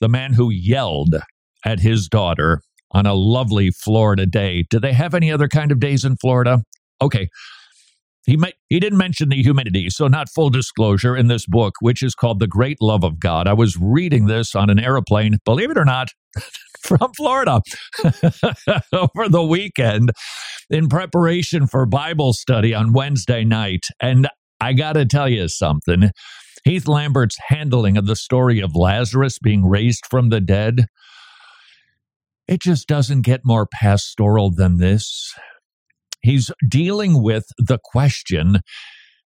[0.00, 1.16] the man who yelled
[1.64, 2.62] at his daughter
[2.92, 4.64] on a lovely Florida day.
[4.68, 6.62] Do they have any other kind of days in Florida?
[7.00, 7.28] Okay.
[8.26, 8.38] He
[8.68, 12.38] he didn't mention the humidity, so not full disclosure in this book, which is called
[12.38, 13.48] The Great Love of God.
[13.48, 16.10] I was reading this on an airplane, believe it or not,
[16.82, 17.60] from Florida
[18.92, 20.10] over the weekend
[20.68, 23.86] in preparation for Bible study on Wednesday night.
[24.00, 24.28] And
[24.60, 26.10] I got to tell you something.
[26.64, 30.86] Heath Lambert's handling of the story of Lazarus being raised from the dead,
[32.46, 35.34] it just doesn't get more pastoral than this.
[36.22, 38.58] He's dealing with the question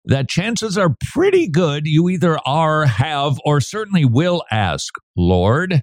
[0.04, 5.80] that chances are pretty good you either are, have, or certainly will ask, Lord,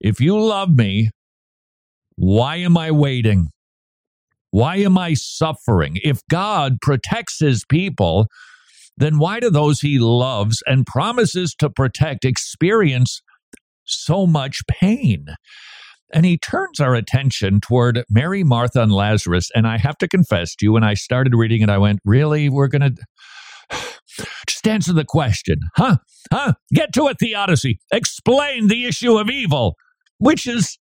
[0.00, 1.10] if you love me,
[2.16, 3.48] why am I waiting?
[4.50, 5.98] Why am I suffering?
[6.02, 8.26] If God protects his people,
[8.96, 13.22] then why do those he loves and promises to protect experience
[13.84, 15.26] so much pain?
[16.12, 19.48] And he turns our attention toward Mary, Martha, and Lazarus.
[19.54, 22.50] And I have to confess to you, when I started reading it, I went, Really?
[22.50, 22.94] We're going to
[24.46, 25.96] just answer the question, huh?
[26.32, 26.54] Huh?
[26.72, 27.78] Get to it, Theodicy.
[27.92, 29.76] Explain the issue of evil,
[30.18, 30.78] which is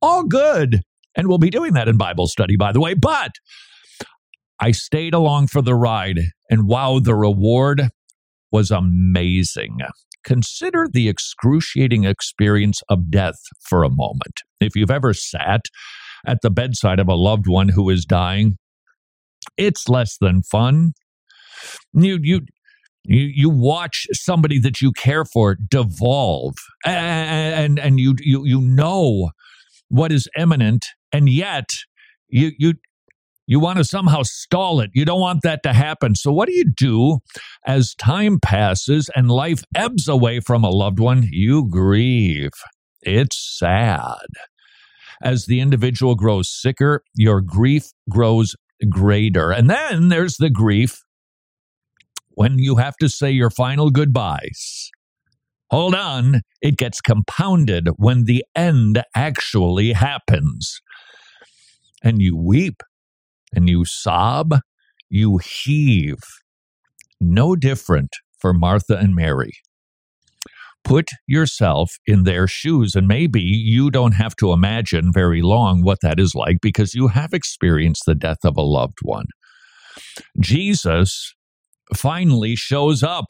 [0.00, 0.80] all good.
[1.16, 2.94] And we'll be doing that in Bible study, by the way.
[2.94, 3.32] But
[4.60, 7.90] I stayed along for the ride, and wow, the reward
[8.50, 9.78] was amazing.
[10.24, 13.38] Consider the excruciating experience of death
[13.68, 14.40] for a moment.
[14.60, 15.62] If you've ever sat
[16.26, 18.56] at the bedside of a loved one who is dying,
[19.56, 20.92] it's less than fun.
[21.92, 22.40] You, you,
[23.04, 29.30] you, you watch somebody that you care for devolve, and, and you, you, you know
[29.88, 31.68] what is imminent, and yet
[32.28, 32.74] you, you,
[33.46, 34.90] you want to somehow stall it.
[34.94, 36.14] You don't want that to happen.
[36.14, 37.18] So, what do you do
[37.66, 41.28] as time passes and life ebbs away from a loved one?
[41.30, 42.52] You grieve.
[43.02, 44.26] It's sad.
[45.22, 48.56] As the individual grows sicker, your grief grows
[48.88, 49.50] greater.
[49.50, 51.03] And then there's the grief
[52.34, 54.90] when you have to say your final goodbyes.
[55.70, 60.80] Hold on, it gets compounded when the end actually happens.
[62.02, 62.82] And you weep
[63.52, 64.60] and you sob,
[65.08, 66.22] you heave.
[67.20, 69.52] No different for Martha and Mary.
[70.84, 76.00] Put yourself in their shoes, and maybe you don't have to imagine very long what
[76.02, 79.24] that is like because you have experienced the death of a loved one.
[80.38, 81.34] Jesus
[81.96, 83.26] finally shows up,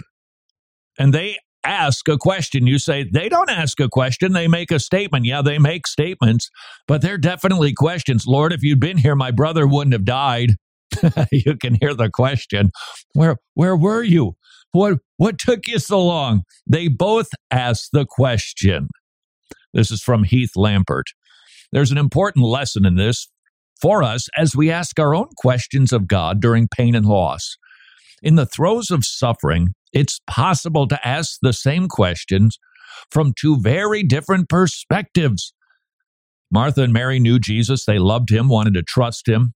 [0.98, 2.66] and they ask a question.
[2.66, 5.24] You say, they don't ask a question, they make a statement.
[5.24, 6.50] Yeah, they make statements,
[6.86, 8.26] but they're definitely questions.
[8.26, 10.52] Lord, if you'd been here, my brother wouldn't have died.
[11.32, 12.70] you can hear the question.
[13.14, 14.36] Where where were you?
[14.72, 16.42] What what took you so long?
[16.66, 18.88] They both ask the question.
[19.72, 21.06] This is from Heath Lambert.
[21.72, 23.28] There's an important lesson in this
[23.80, 27.56] for us as we ask our own questions of God during pain and loss.
[28.24, 32.58] In the throes of suffering, it's possible to ask the same questions
[33.10, 35.52] from two very different perspectives.
[36.50, 39.52] Martha and Mary knew Jesus, they loved him, wanted to trust him,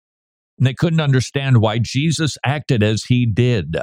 [0.59, 3.75] and they couldn't understand why Jesus acted as he did.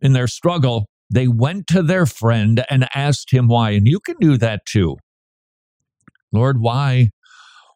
[0.00, 4.16] In their struggle, they went to their friend and asked him why, and you can
[4.20, 4.96] do that too.
[6.32, 7.10] Lord, why?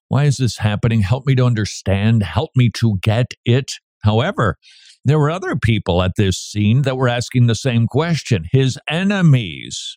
[0.08, 1.02] Why is this happening?
[1.02, 2.24] Help me to understand.
[2.24, 3.70] Help me to get it.
[4.02, 4.56] However,
[5.04, 9.96] there were other people at this scene that were asking the same question his enemies.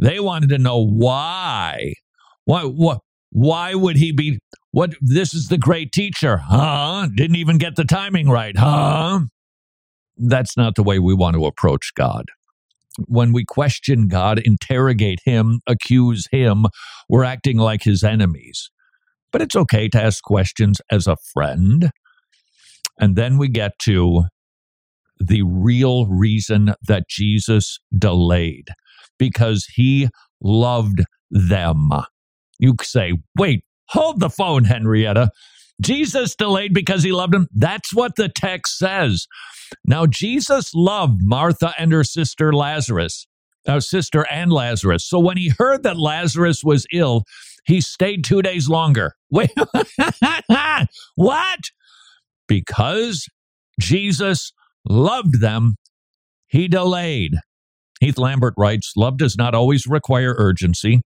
[0.00, 1.94] They wanted to know why.
[2.44, 4.38] Why, what, why would he be?
[4.72, 4.94] What?
[5.00, 7.08] This is the great teacher, huh?
[7.14, 9.20] Didn't even get the timing right, huh?
[10.16, 12.26] That's not the way we want to approach God.
[13.06, 16.66] When we question God, interrogate him, accuse him,
[17.08, 18.70] we're acting like his enemies.
[19.32, 21.90] But it's okay to ask questions as a friend.
[23.00, 24.24] And then we get to
[25.18, 28.68] the real reason that Jesus delayed
[29.18, 30.08] because he
[30.40, 31.90] loved them.
[32.58, 35.30] You say, wait, hold the phone, Henrietta.
[35.80, 37.46] Jesus delayed because he loved them.
[37.54, 39.26] That's what the text says.
[39.84, 43.26] Now, Jesus loved Martha and her sister Lazarus,
[43.66, 45.08] our sister and Lazarus.
[45.08, 47.24] So when he heard that Lazarus was ill,
[47.66, 49.14] he stayed two days longer.
[49.30, 49.52] Wait,
[51.14, 51.60] what?
[52.50, 53.28] Because
[53.80, 54.52] Jesus
[54.84, 55.76] loved them,
[56.48, 57.36] he delayed.
[58.00, 61.00] Heath Lambert writes Love does not always require urgency.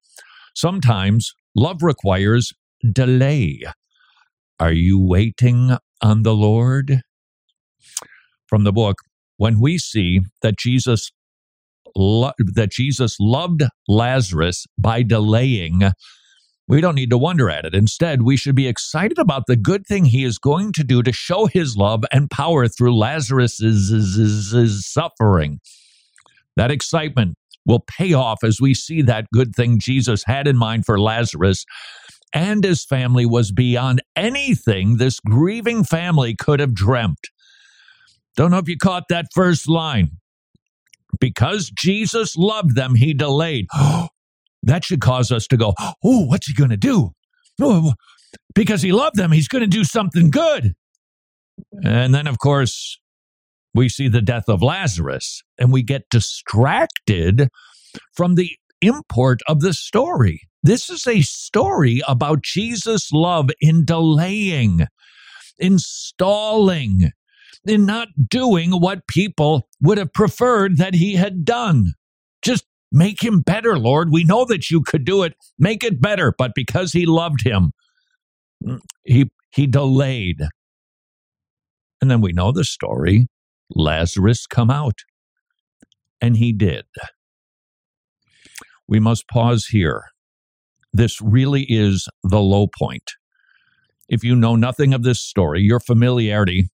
[0.55, 2.53] Sometimes love requires
[2.91, 3.61] delay.
[4.59, 7.03] Are you waiting on the Lord?
[8.47, 8.97] From the book,
[9.37, 11.11] when we see that Jesus
[11.95, 15.83] lo- that Jesus loved Lazarus by delaying,
[16.67, 17.75] we don't need to wonder at it.
[17.75, 21.13] Instead, we should be excited about the good thing he is going to do to
[21.13, 23.59] show his love and power through Lazarus'
[24.87, 25.61] suffering.
[26.57, 27.37] That excitement
[27.67, 31.65] will pay off as we see that good thing Jesus had in mind for Lazarus
[32.35, 37.31] and his family was beyond anything this grieving family could have dreamt.
[38.37, 40.19] Don't know if you caught that first line.
[41.21, 43.69] Because Jesus loved them, he delayed.
[43.77, 44.09] Oh,
[44.67, 47.13] that should cause us to go, Oh, what's he going to do?
[47.61, 47.95] Oh,
[48.55, 50.75] because he loved them, he's going to do something good.
[51.85, 52.99] And then, of course,
[53.75, 57.49] we see the death of Lazarus and we get distracted
[58.15, 58.51] from the
[58.81, 60.43] import of the story.
[60.63, 64.87] This is a story about Jesus' love in delaying,
[65.59, 67.11] in stalling,
[67.67, 71.93] in not doing what people would have preferred that he had done.
[72.43, 72.65] Just
[72.95, 74.11] make him better, Lord.
[74.11, 75.35] We know that you could do it.
[75.59, 76.33] Make it better.
[76.37, 77.73] But because he loved him,
[79.03, 80.41] he, he delayed.
[82.01, 83.27] And then we know the story.
[83.69, 85.01] Lazarus come out.
[86.21, 86.85] And he did.
[88.87, 90.05] We must pause here.
[90.93, 93.13] This really is the low point.
[94.09, 96.69] If you know nothing of this story, your familiarity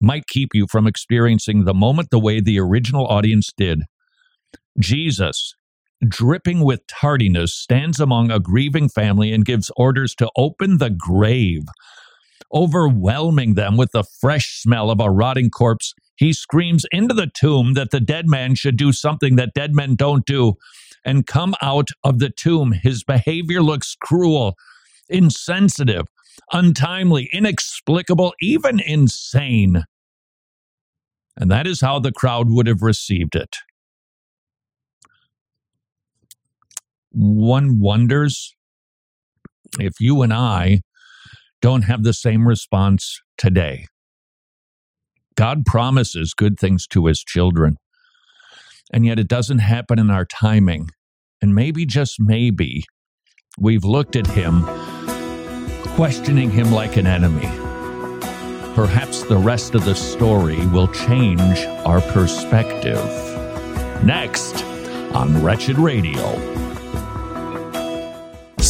[0.00, 3.82] might keep you from experiencing the moment the way the original audience did.
[4.78, 5.54] Jesus,
[6.04, 11.64] dripping with tardiness, stands among a grieving family and gives orders to open the grave.
[12.52, 17.74] Overwhelming them with the fresh smell of a rotting corpse, he screams into the tomb
[17.74, 20.54] that the dead man should do something that dead men don't do
[21.04, 22.72] and come out of the tomb.
[22.72, 24.54] His behavior looks cruel,
[25.08, 26.06] insensitive,
[26.52, 29.84] untimely, inexplicable, even insane.
[31.36, 33.56] And that is how the crowd would have received it.
[37.14, 38.54] One wonders
[39.78, 40.80] if you and I
[41.62, 43.86] don't have the same response today.
[45.36, 47.76] God promises good things to his children,
[48.92, 50.88] and yet it doesn't happen in our timing.
[51.40, 52.84] And maybe, just maybe,
[53.58, 54.64] we've looked at him,
[55.94, 57.48] questioning him like an enemy.
[58.74, 63.02] Perhaps the rest of the story will change our perspective.
[64.04, 64.64] Next
[65.14, 66.73] on Wretched Radio.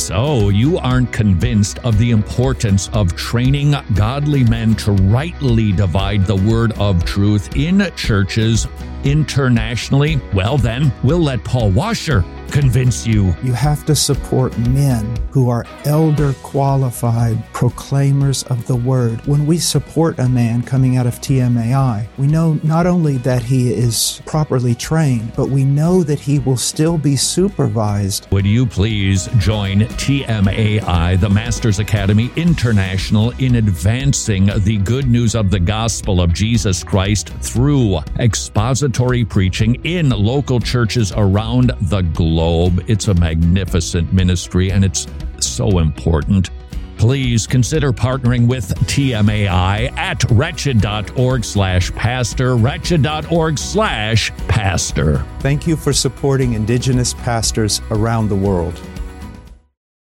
[0.05, 6.37] So, you aren't convinced of the importance of training godly men to rightly divide the
[6.37, 8.69] word of truth in churches
[9.05, 10.21] internationally?
[10.35, 12.23] Well, then, we'll let Paul Washer
[12.55, 13.35] convince you.
[13.43, 19.27] You have to support men who are elder qualified proclaimers of the word.
[19.27, 23.75] When we support a man coming out of TMAI, we know not only that he
[23.75, 28.31] is properly trained, but we know that he will still be supervised.
[28.31, 35.51] Would you please join TMAI, the Masters Academy International, in advancing the good news of
[35.51, 42.44] the gospel of Jesus Christ through expository preaching in local churches around the globe?
[42.87, 45.07] It's a magnificent ministry and it's
[45.41, 46.51] so important.
[46.97, 55.25] Please consider partnering with TMAI at wretched.org slash pastor, wretched.org slash pastor.
[55.41, 58.81] Thank you for supporting Indigenous pastors around the world.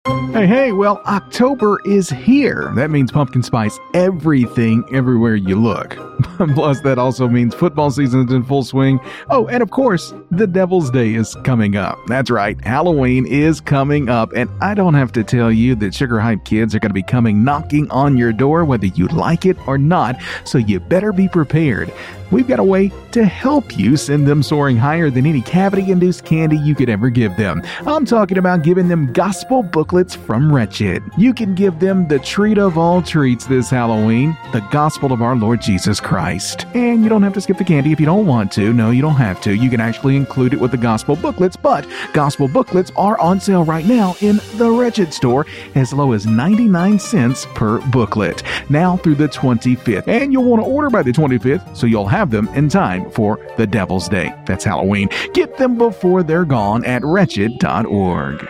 [0.06, 2.72] Hey, hey, well, October is here.
[2.76, 5.91] That means pumpkin spice everything everywhere you look.
[6.56, 8.99] Plus, that also means football season is in full swing.
[9.30, 11.99] Oh, and of course, the Devil's Day is coming up.
[12.08, 16.20] That's right, Halloween is coming up, and I don't have to tell you that Sugar
[16.20, 19.58] Hype kids are going to be coming knocking on your door whether you like it
[19.68, 21.93] or not, so you better be prepared
[22.32, 26.25] we've got a way to help you send them soaring higher than any cavity induced
[26.25, 27.61] candy you could ever give them.
[27.86, 31.03] I'm talking about giving them gospel booklets from Wretched.
[31.17, 35.36] You can give them the treat of all treats this Halloween, the gospel of our
[35.36, 36.65] Lord Jesus Christ.
[36.73, 38.73] And you don't have to skip the candy if you don't want to.
[38.73, 39.53] No, you don't have to.
[39.55, 43.63] You can actually include it with the gospel booklets, but gospel booklets are on sale
[43.63, 48.43] right now in the Wretched store as low as 99 cents per booklet.
[48.69, 50.07] Now through the 25th.
[50.07, 53.09] And you'll want to order by the 25th so you'll have have them in time
[53.09, 54.32] for the Devil's Day.
[54.45, 55.09] That's Halloween.
[55.34, 58.47] Get them before they're gone at wretched.org.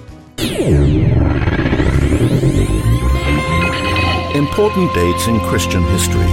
[4.34, 6.26] Important dates in Christian history.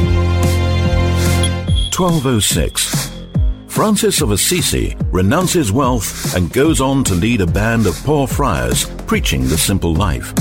[1.95, 3.12] 1206.
[3.68, 8.86] Francis of Assisi renounces wealth and goes on to lead a band of poor friars
[9.06, 10.34] preaching the simple life.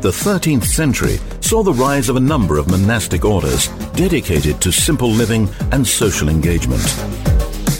[0.00, 5.10] The 13th century saw the rise of a number of monastic orders dedicated to simple
[5.10, 6.82] living and social engagement.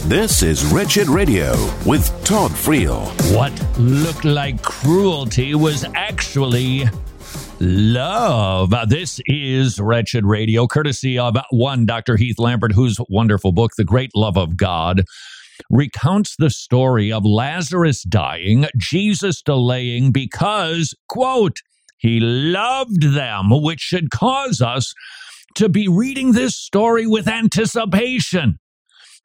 [0.05, 1.51] This is Wretched Radio
[1.85, 3.05] with Todd Friel.
[3.35, 6.85] What looked like cruelty was actually
[7.59, 8.73] love.
[8.89, 12.17] This is Wretched Radio, courtesy of one Dr.
[12.17, 15.03] Heath Lambert, whose wonderful book, The Great Love of God,
[15.69, 21.57] recounts the story of Lazarus dying, Jesus delaying because, quote,
[21.99, 24.93] he loved them, which should cause us
[25.55, 28.57] to be reading this story with anticipation.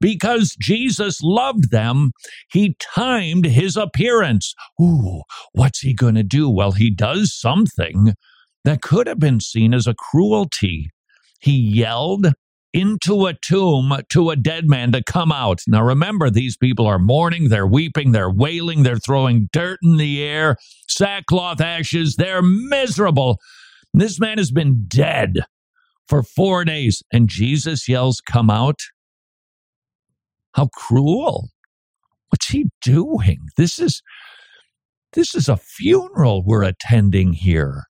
[0.01, 2.13] Because Jesus loved them,
[2.51, 4.55] he timed his appearance.
[4.81, 5.23] Ooh,
[5.53, 6.51] what's he going to do?
[6.51, 8.15] Well, he does something
[8.65, 10.91] that could have been seen as a cruelty.
[11.41, 12.33] He yelled
[12.73, 15.61] into a tomb to a dead man to come out.
[15.67, 20.23] Now, remember, these people are mourning, they're weeping, they're wailing, they're throwing dirt in the
[20.23, 23.39] air, sackcloth ashes, they're miserable.
[23.95, 25.37] This man has been dead
[26.07, 28.81] for four days, and Jesus yells, Come out.
[30.57, 31.51] How cruel.
[32.31, 33.41] What's he doing?
[33.59, 34.03] This is
[35.13, 37.85] this is a funeral we're attending here.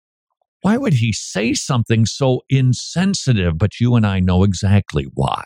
[0.63, 3.57] Why would he say something so insensitive?
[3.57, 5.45] But you and I know exactly why.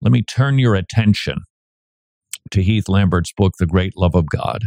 [0.00, 1.40] Let me turn your attention
[2.50, 4.62] to Heath Lambert's book, The Great Love of God.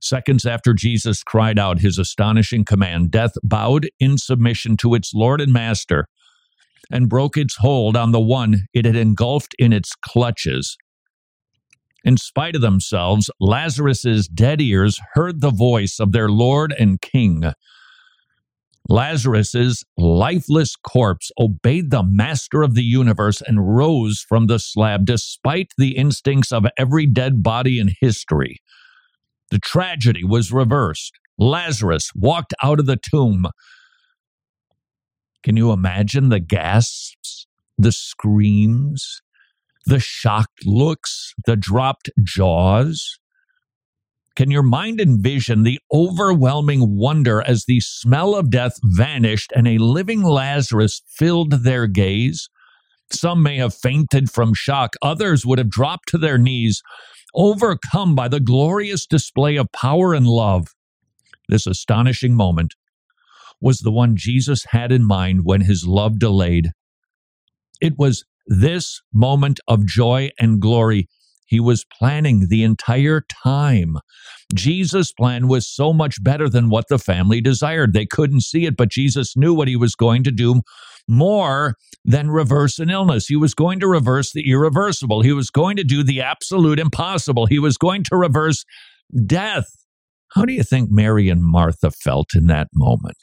[0.00, 5.40] Seconds after Jesus cried out his astonishing command, death bowed in submission to its Lord
[5.40, 6.06] and Master
[6.90, 10.76] and broke its hold on the one it had engulfed in its clutches.
[12.02, 17.52] In spite of themselves, Lazarus's dead ears heard the voice of their Lord and King.
[18.88, 25.68] Lazarus's lifeless corpse obeyed the master of the universe and rose from the slab despite
[25.78, 28.56] the instincts of every dead body in history.
[29.50, 31.12] The tragedy was reversed.
[31.38, 33.46] Lazarus walked out of the tomb
[35.42, 37.46] can you imagine the gasps,
[37.78, 39.22] the screams,
[39.86, 43.18] the shocked looks, the dropped jaws?
[44.36, 49.78] Can your mind envision the overwhelming wonder as the smell of death vanished and a
[49.78, 52.48] living Lazarus filled their gaze?
[53.10, 56.80] Some may have fainted from shock, others would have dropped to their knees,
[57.34, 60.68] overcome by the glorious display of power and love.
[61.48, 62.74] This astonishing moment
[63.60, 66.70] was the one Jesus had in mind when his love delayed.
[67.80, 71.08] It was this moment of joy and glory
[71.50, 73.96] he was planning the entire time.
[74.54, 77.92] Jesus' plan was so much better than what the family desired.
[77.92, 80.62] They couldn't see it, but Jesus knew what he was going to do
[81.08, 83.26] more than reverse an illness.
[83.26, 85.22] He was going to reverse the irreversible.
[85.22, 87.46] He was going to do the absolute impossible.
[87.46, 88.64] He was going to reverse
[89.26, 89.66] death.
[90.34, 93.18] How do you think Mary and Martha felt in that moment?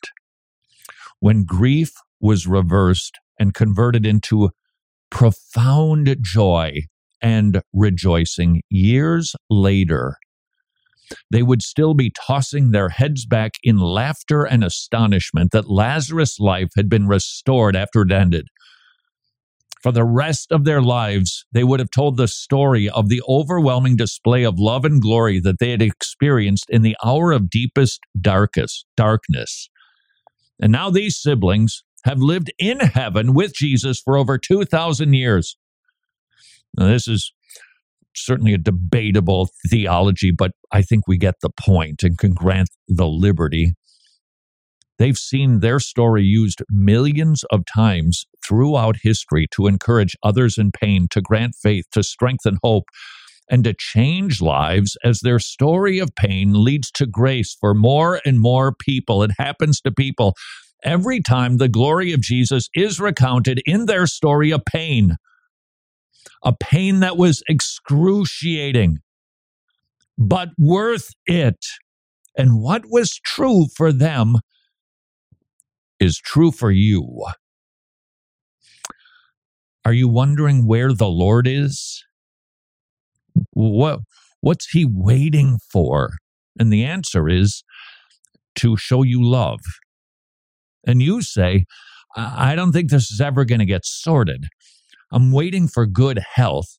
[1.19, 4.49] When grief was reversed and converted into
[5.09, 6.81] profound joy
[7.21, 10.17] and rejoicing years later,
[11.31, 16.69] they would still be tossing their heads back in laughter and astonishment that Lazarus' life
[16.75, 18.47] had been restored after it ended.
[19.81, 23.95] For the rest of their lives, they would have told the story of the overwhelming
[23.95, 28.85] display of love and glory that they had experienced in the hour of deepest darkest
[28.95, 29.69] darkness.
[30.59, 35.57] And now these siblings have lived in heaven with Jesus for over 2,000 years.
[36.77, 37.33] Now, this is
[38.15, 43.07] certainly a debatable theology, but I think we get the point and can grant the
[43.07, 43.73] liberty.
[44.97, 51.07] They've seen their story used millions of times throughout history to encourage others in pain,
[51.11, 52.85] to grant faith, to strengthen hope,
[53.49, 58.39] and to change lives as their story of pain leads to grace for more and
[58.39, 59.23] more people.
[59.23, 60.35] It happens to people
[60.83, 65.15] every time the glory of Jesus is recounted in their story of pain,
[66.43, 68.99] a pain that was excruciating,
[70.17, 71.65] but worth it.
[72.37, 74.35] And what was true for them
[75.99, 77.25] is true for you.
[79.83, 82.03] Are you wondering where the Lord is?
[83.51, 83.99] What,
[84.41, 86.11] what's he waiting for?
[86.59, 87.63] And the answer is
[88.55, 89.59] to show you love.
[90.85, 91.65] And you say,
[92.15, 94.45] I don't think this is ever going to get sorted.
[95.11, 96.77] I'm waiting for good health,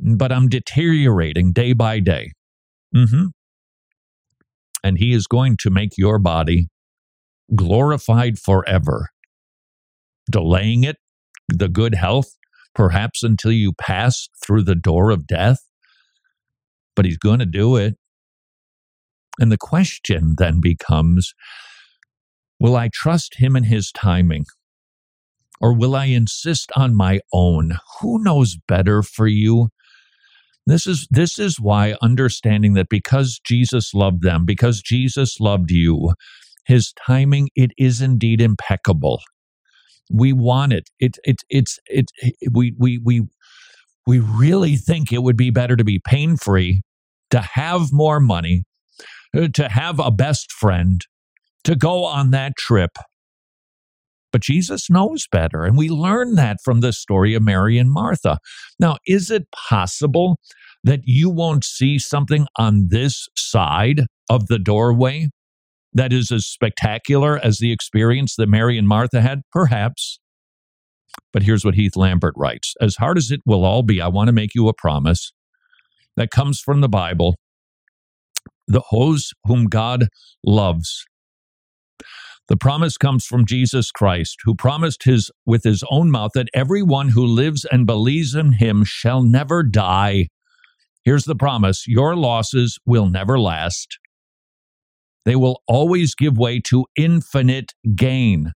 [0.00, 2.32] but I'm deteriorating day by day.
[2.94, 3.26] Mm-hmm.
[4.84, 6.68] And he is going to make your body
[7.54, 9.08] glorified forever,
[10.30, 10.96] delaying it,
[11.48, 12.28] the good health,
[12.74, 15.58] perhaps until you pass through the door of death.
[16.94, 17.96] But he's going to do it.
[19.38, 21.32] And the question then becomes
[22.60, 24.44] will I trust him and his timing?
[25.60, 27.78] Or will I insist on my own?
[28.00, 29.70] Who knows better for you?
[30.66, 36.12] This is this is why understanding that because Jesus loved them, because Jesus loved you,
[36.66, 39.20] his timing it is indeed impeccable.
[40.10, 40.88] We want it.
[41.00, 42.06] It it it's it,
[42.52, 43.22] we we we
[44.06, 46.82] we really think it would be better to be pain free,
[47.30, 48.64] to have more money,
[49.36, 51.06] uh, to have a best friend,
[51.64, 52.90] to go on that trip.
[54.32, 58.38] But Jesus knows better, and we learn that from the story of Mary and Martha.
[58.80, 60.38] Now, is it possible
[60.82, 65.28] that you won't see something on this side of the doorway
[65.92, 69.42] that is as spectacular as the experience that Mary and Martha had?
[69.52, 70.18] Perhaps.
[71.32, 74.28] But here's what Heath Lambert writes As hard as it will all be, I want
[74.28, 75.32] to make you a promise
[76.16, 77.36] that comes from the Bible.
[78.66, 80.08] The those whom God
[80.44, 81.04] loves.
[82.48, 87.10] The promise comes from Jesus Christ, who promised his with his own mouth that everyone
[87.10, 90.28] who lives and believes in him shall never die.
[91.04, 93.98] Here's the promise your losses will never last.
[95.24, 98.52] They will always give way to infinite gain.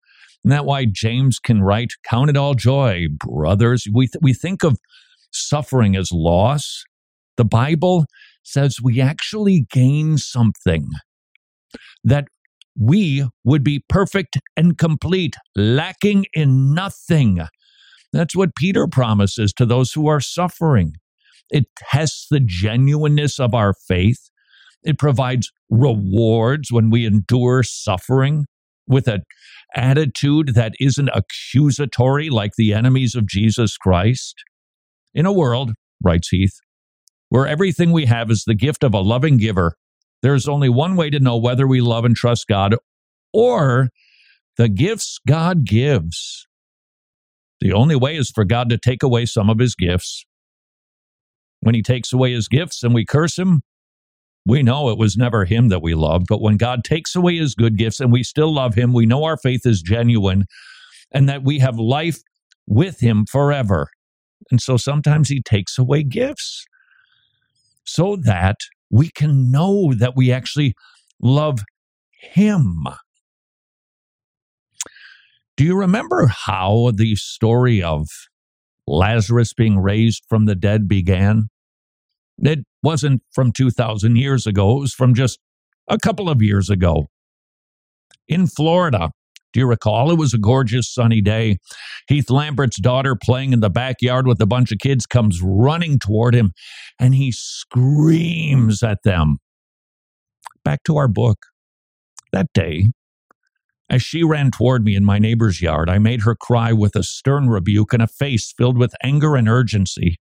[0.44, 3.86] Isn't that why James can write, Count it all joy, brothers?
[3.92, 4.78] We, th- we think of
[5.30, 6.82] suffering as loss.
[7.36, 8.06] The Bible
[8.42, 10.88] says we actually gain something
[12.02, 12.26] that
[12.76, 17.40] we would be perfect and complete, lacking in nothing.
[18.12, 20.94] That's what Peter promises to those who are suffering.
[21.50, 24.30] It tests the genuineness of our faith.
[24.82, 28.46] It provides rewards when we endure suffering
[28.92, 29.22] with an
[29.74, 34.34] attitude that isn't accusatory like the enemies of Jesus Christ.
[35.14, 35.72] In a world,
[36.02, 36.54] writes Heath,
[37.28, 39.74] where everything we have is the gift of a loving giver,
[40.22, 42.76] there's only one way to know whether we love and trust God
[43.32, 43.88] or
[44.56, 46.46] the gifts God gives.
[47.60, 50.24] The only way is for God to take away some of his gifts.
[51.60, 53.62] When he takes away his gifts and we curse him,
[54.44, 56.26] we know it was never him that we loved.
[56.28, 59.24] But when God takes away his good gifts and we still love him, we know
[59.24, 60.46] our faith is genuine
[61.12, 62.18] and that we have life
[62.66, 63.88] with him forever.
[64.50, 66.64] And so sometimes he takes away gifts
[67.84, 68.56] so that
[68.90, 70.74] we can know that we actually
[71.20, 71.60] love
[72.10, 72.84] him.
[75.56, 78.08] Do you remember how the story of
[78.86, 81.48] Lazarus being raised from the dead began?
[82.38, 85.38] It wasn't from 2,000 years ago, it was from just
[85.88, 87.06] a couple of years ago.
[88.28, 89.10] In Florida,
[89.52, 90.10] do you recall?
[90.10, 91.58] It was a gorgeous sunny day.
[92.08, 96.34] Heath Lambert's daughter, playing in the backyard with a bunch of kids, comes running toward
[96.34, 96.52] him
[96.98, 99.38] and he screams at them.
[100.64, 101.46] Back to our book.
[102.32, 102.86] That day,
[103.90, 107.02] as she ran toward me in my neighbor's yard, I made her cry with a
[107.02, 110.16] stern rebuke and a face filled with anger and urgency.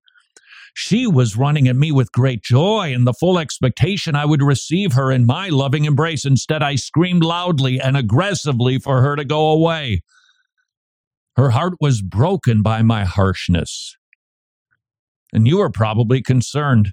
[0.74, 4.94] She was running at me with great joy and the full expectation I would receive
[4.94, 6.24] her in my loving embrace.
[6.24, 10.02] Instead, I screamed loudly and aggressively for her to go away.
[11.36, 13.96] Her heart was broken by my harshness.
[15.32, 16.92] And you are probably concerned.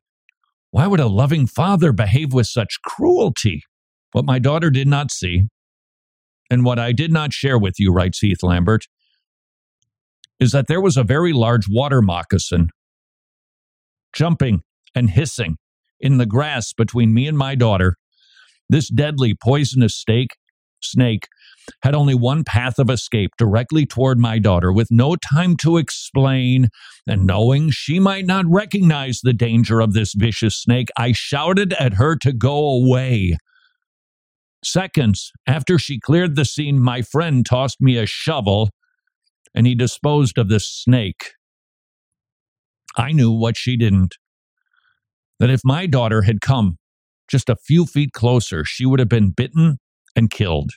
[0.72, 3.64] Why would a loving father behave with such cruelty?
[4.12, 5.48] What my daughter did not see,
[6.50, 8.86] and what I did not share with you, writes Heath Lambert,
[10.40, 12.70] is that there was a very large water moccasin
[14.14, 14.62] jumping
[14.96, 15.58] and hissing
[16.00, 17.96] in the grass between me and my daughter.
[18.70, 20.38] This deadly poisonous snake,
[20.82, 21.28] snake
[21.84, 26.70] had only one path of escape directly toward my daughter with no time to explain.
[27.08, 31.96] And knowing she might not recognize the danger of this vicious snake, I shouted at
[31.96, 33.38] her to go away.
[34.64, 38.70] Seconds after she cleared the scene, my friend tossed me a shovel
[39.56, 41.34] and he disposed of the snake.
[42.96, 44.16] I knew what she didn't.
[45.40, 46.78] That if my daughter had come
[47.30, 49.78] just a few feet closer, she would have been bitten
[50.16, 50.72] and killed.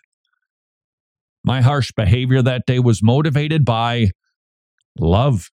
[1.44, 4.10] My harsh behavior that day was motivated by
[4.98, 5.48] love.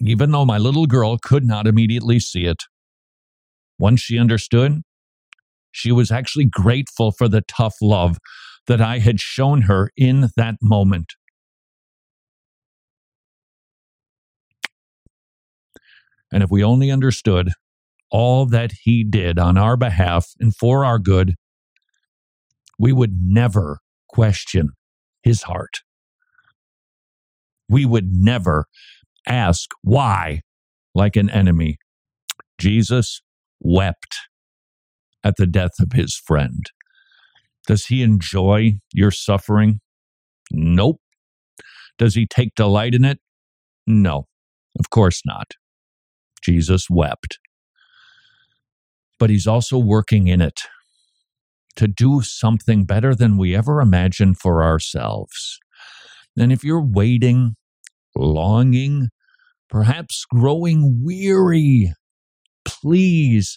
[0.00, 2.62] Even though my little girl could not immediately see it.
[3.78, 4.80] Once she understood,
[5.70, 8.18] she was actually grateful for the tough love
[8.66, 11.14] that I had shown her in that moment.
[16.32, 17.50] And if we only understood
[18.10, 21.34] all that He did on our behalf and for our good,
[22.78, 23.78] we would never
[24.08, 24.70] question
[25.22, 25.80] His heart.
[27.68, 28.66] We would never
[29.26, 30.40] ask why
[30.94, 31.78] like an enemy.
[32.58, 33.22] Jesus
[33.60, 34.16] wept
[35.22, 36.64] at the death of his friend.
[37.66, 39.80] Does he enjoy your suffering?
[40.50, 41.00] Nope.
[41.98, 43.18] Does he take delight in it?
[43.86, 44.26] No,
[44.78, 45.52] of course not.
[46.50, 47.38] Jesus wept.
[49.18, 50.62] But he's also working in it
[51.76, 55.58] to do something better than we ever imagined for ourselves.
[56.36, 57.54] And if you're waiting,
[58.16, 59.08] longing,
[59.68, 61.92] perhaps growing weary,
[62.64, 63.56] please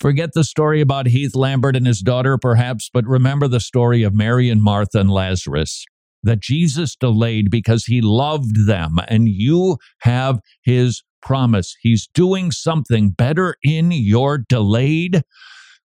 [0.00, 4.14] forget the story about Heath Lambert and his daughter, perhaps, but remember the story of
[4.14, 5.84] Mary and Martha and Lazarus
[6.22, 11.76] that Jesus delayed because he loved them, and you have his promise.
[11.80, 15.22] He's doing something better in your delayed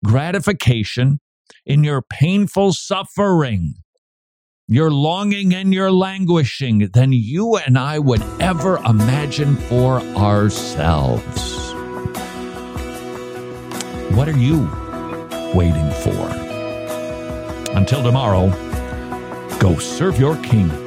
[0.05, 1.21] gratification,
[1.67, 3.75] in your painful suffering,
[4.69, 11.73] your longing and your languishing than you and I would ever imagine for ourselves.
[14.17, 14.69] What are you
[15.55, 16.29] waiting for?
[17.77, 18.49] Until tomorrow,
[19.59, 20.82] go serve your king.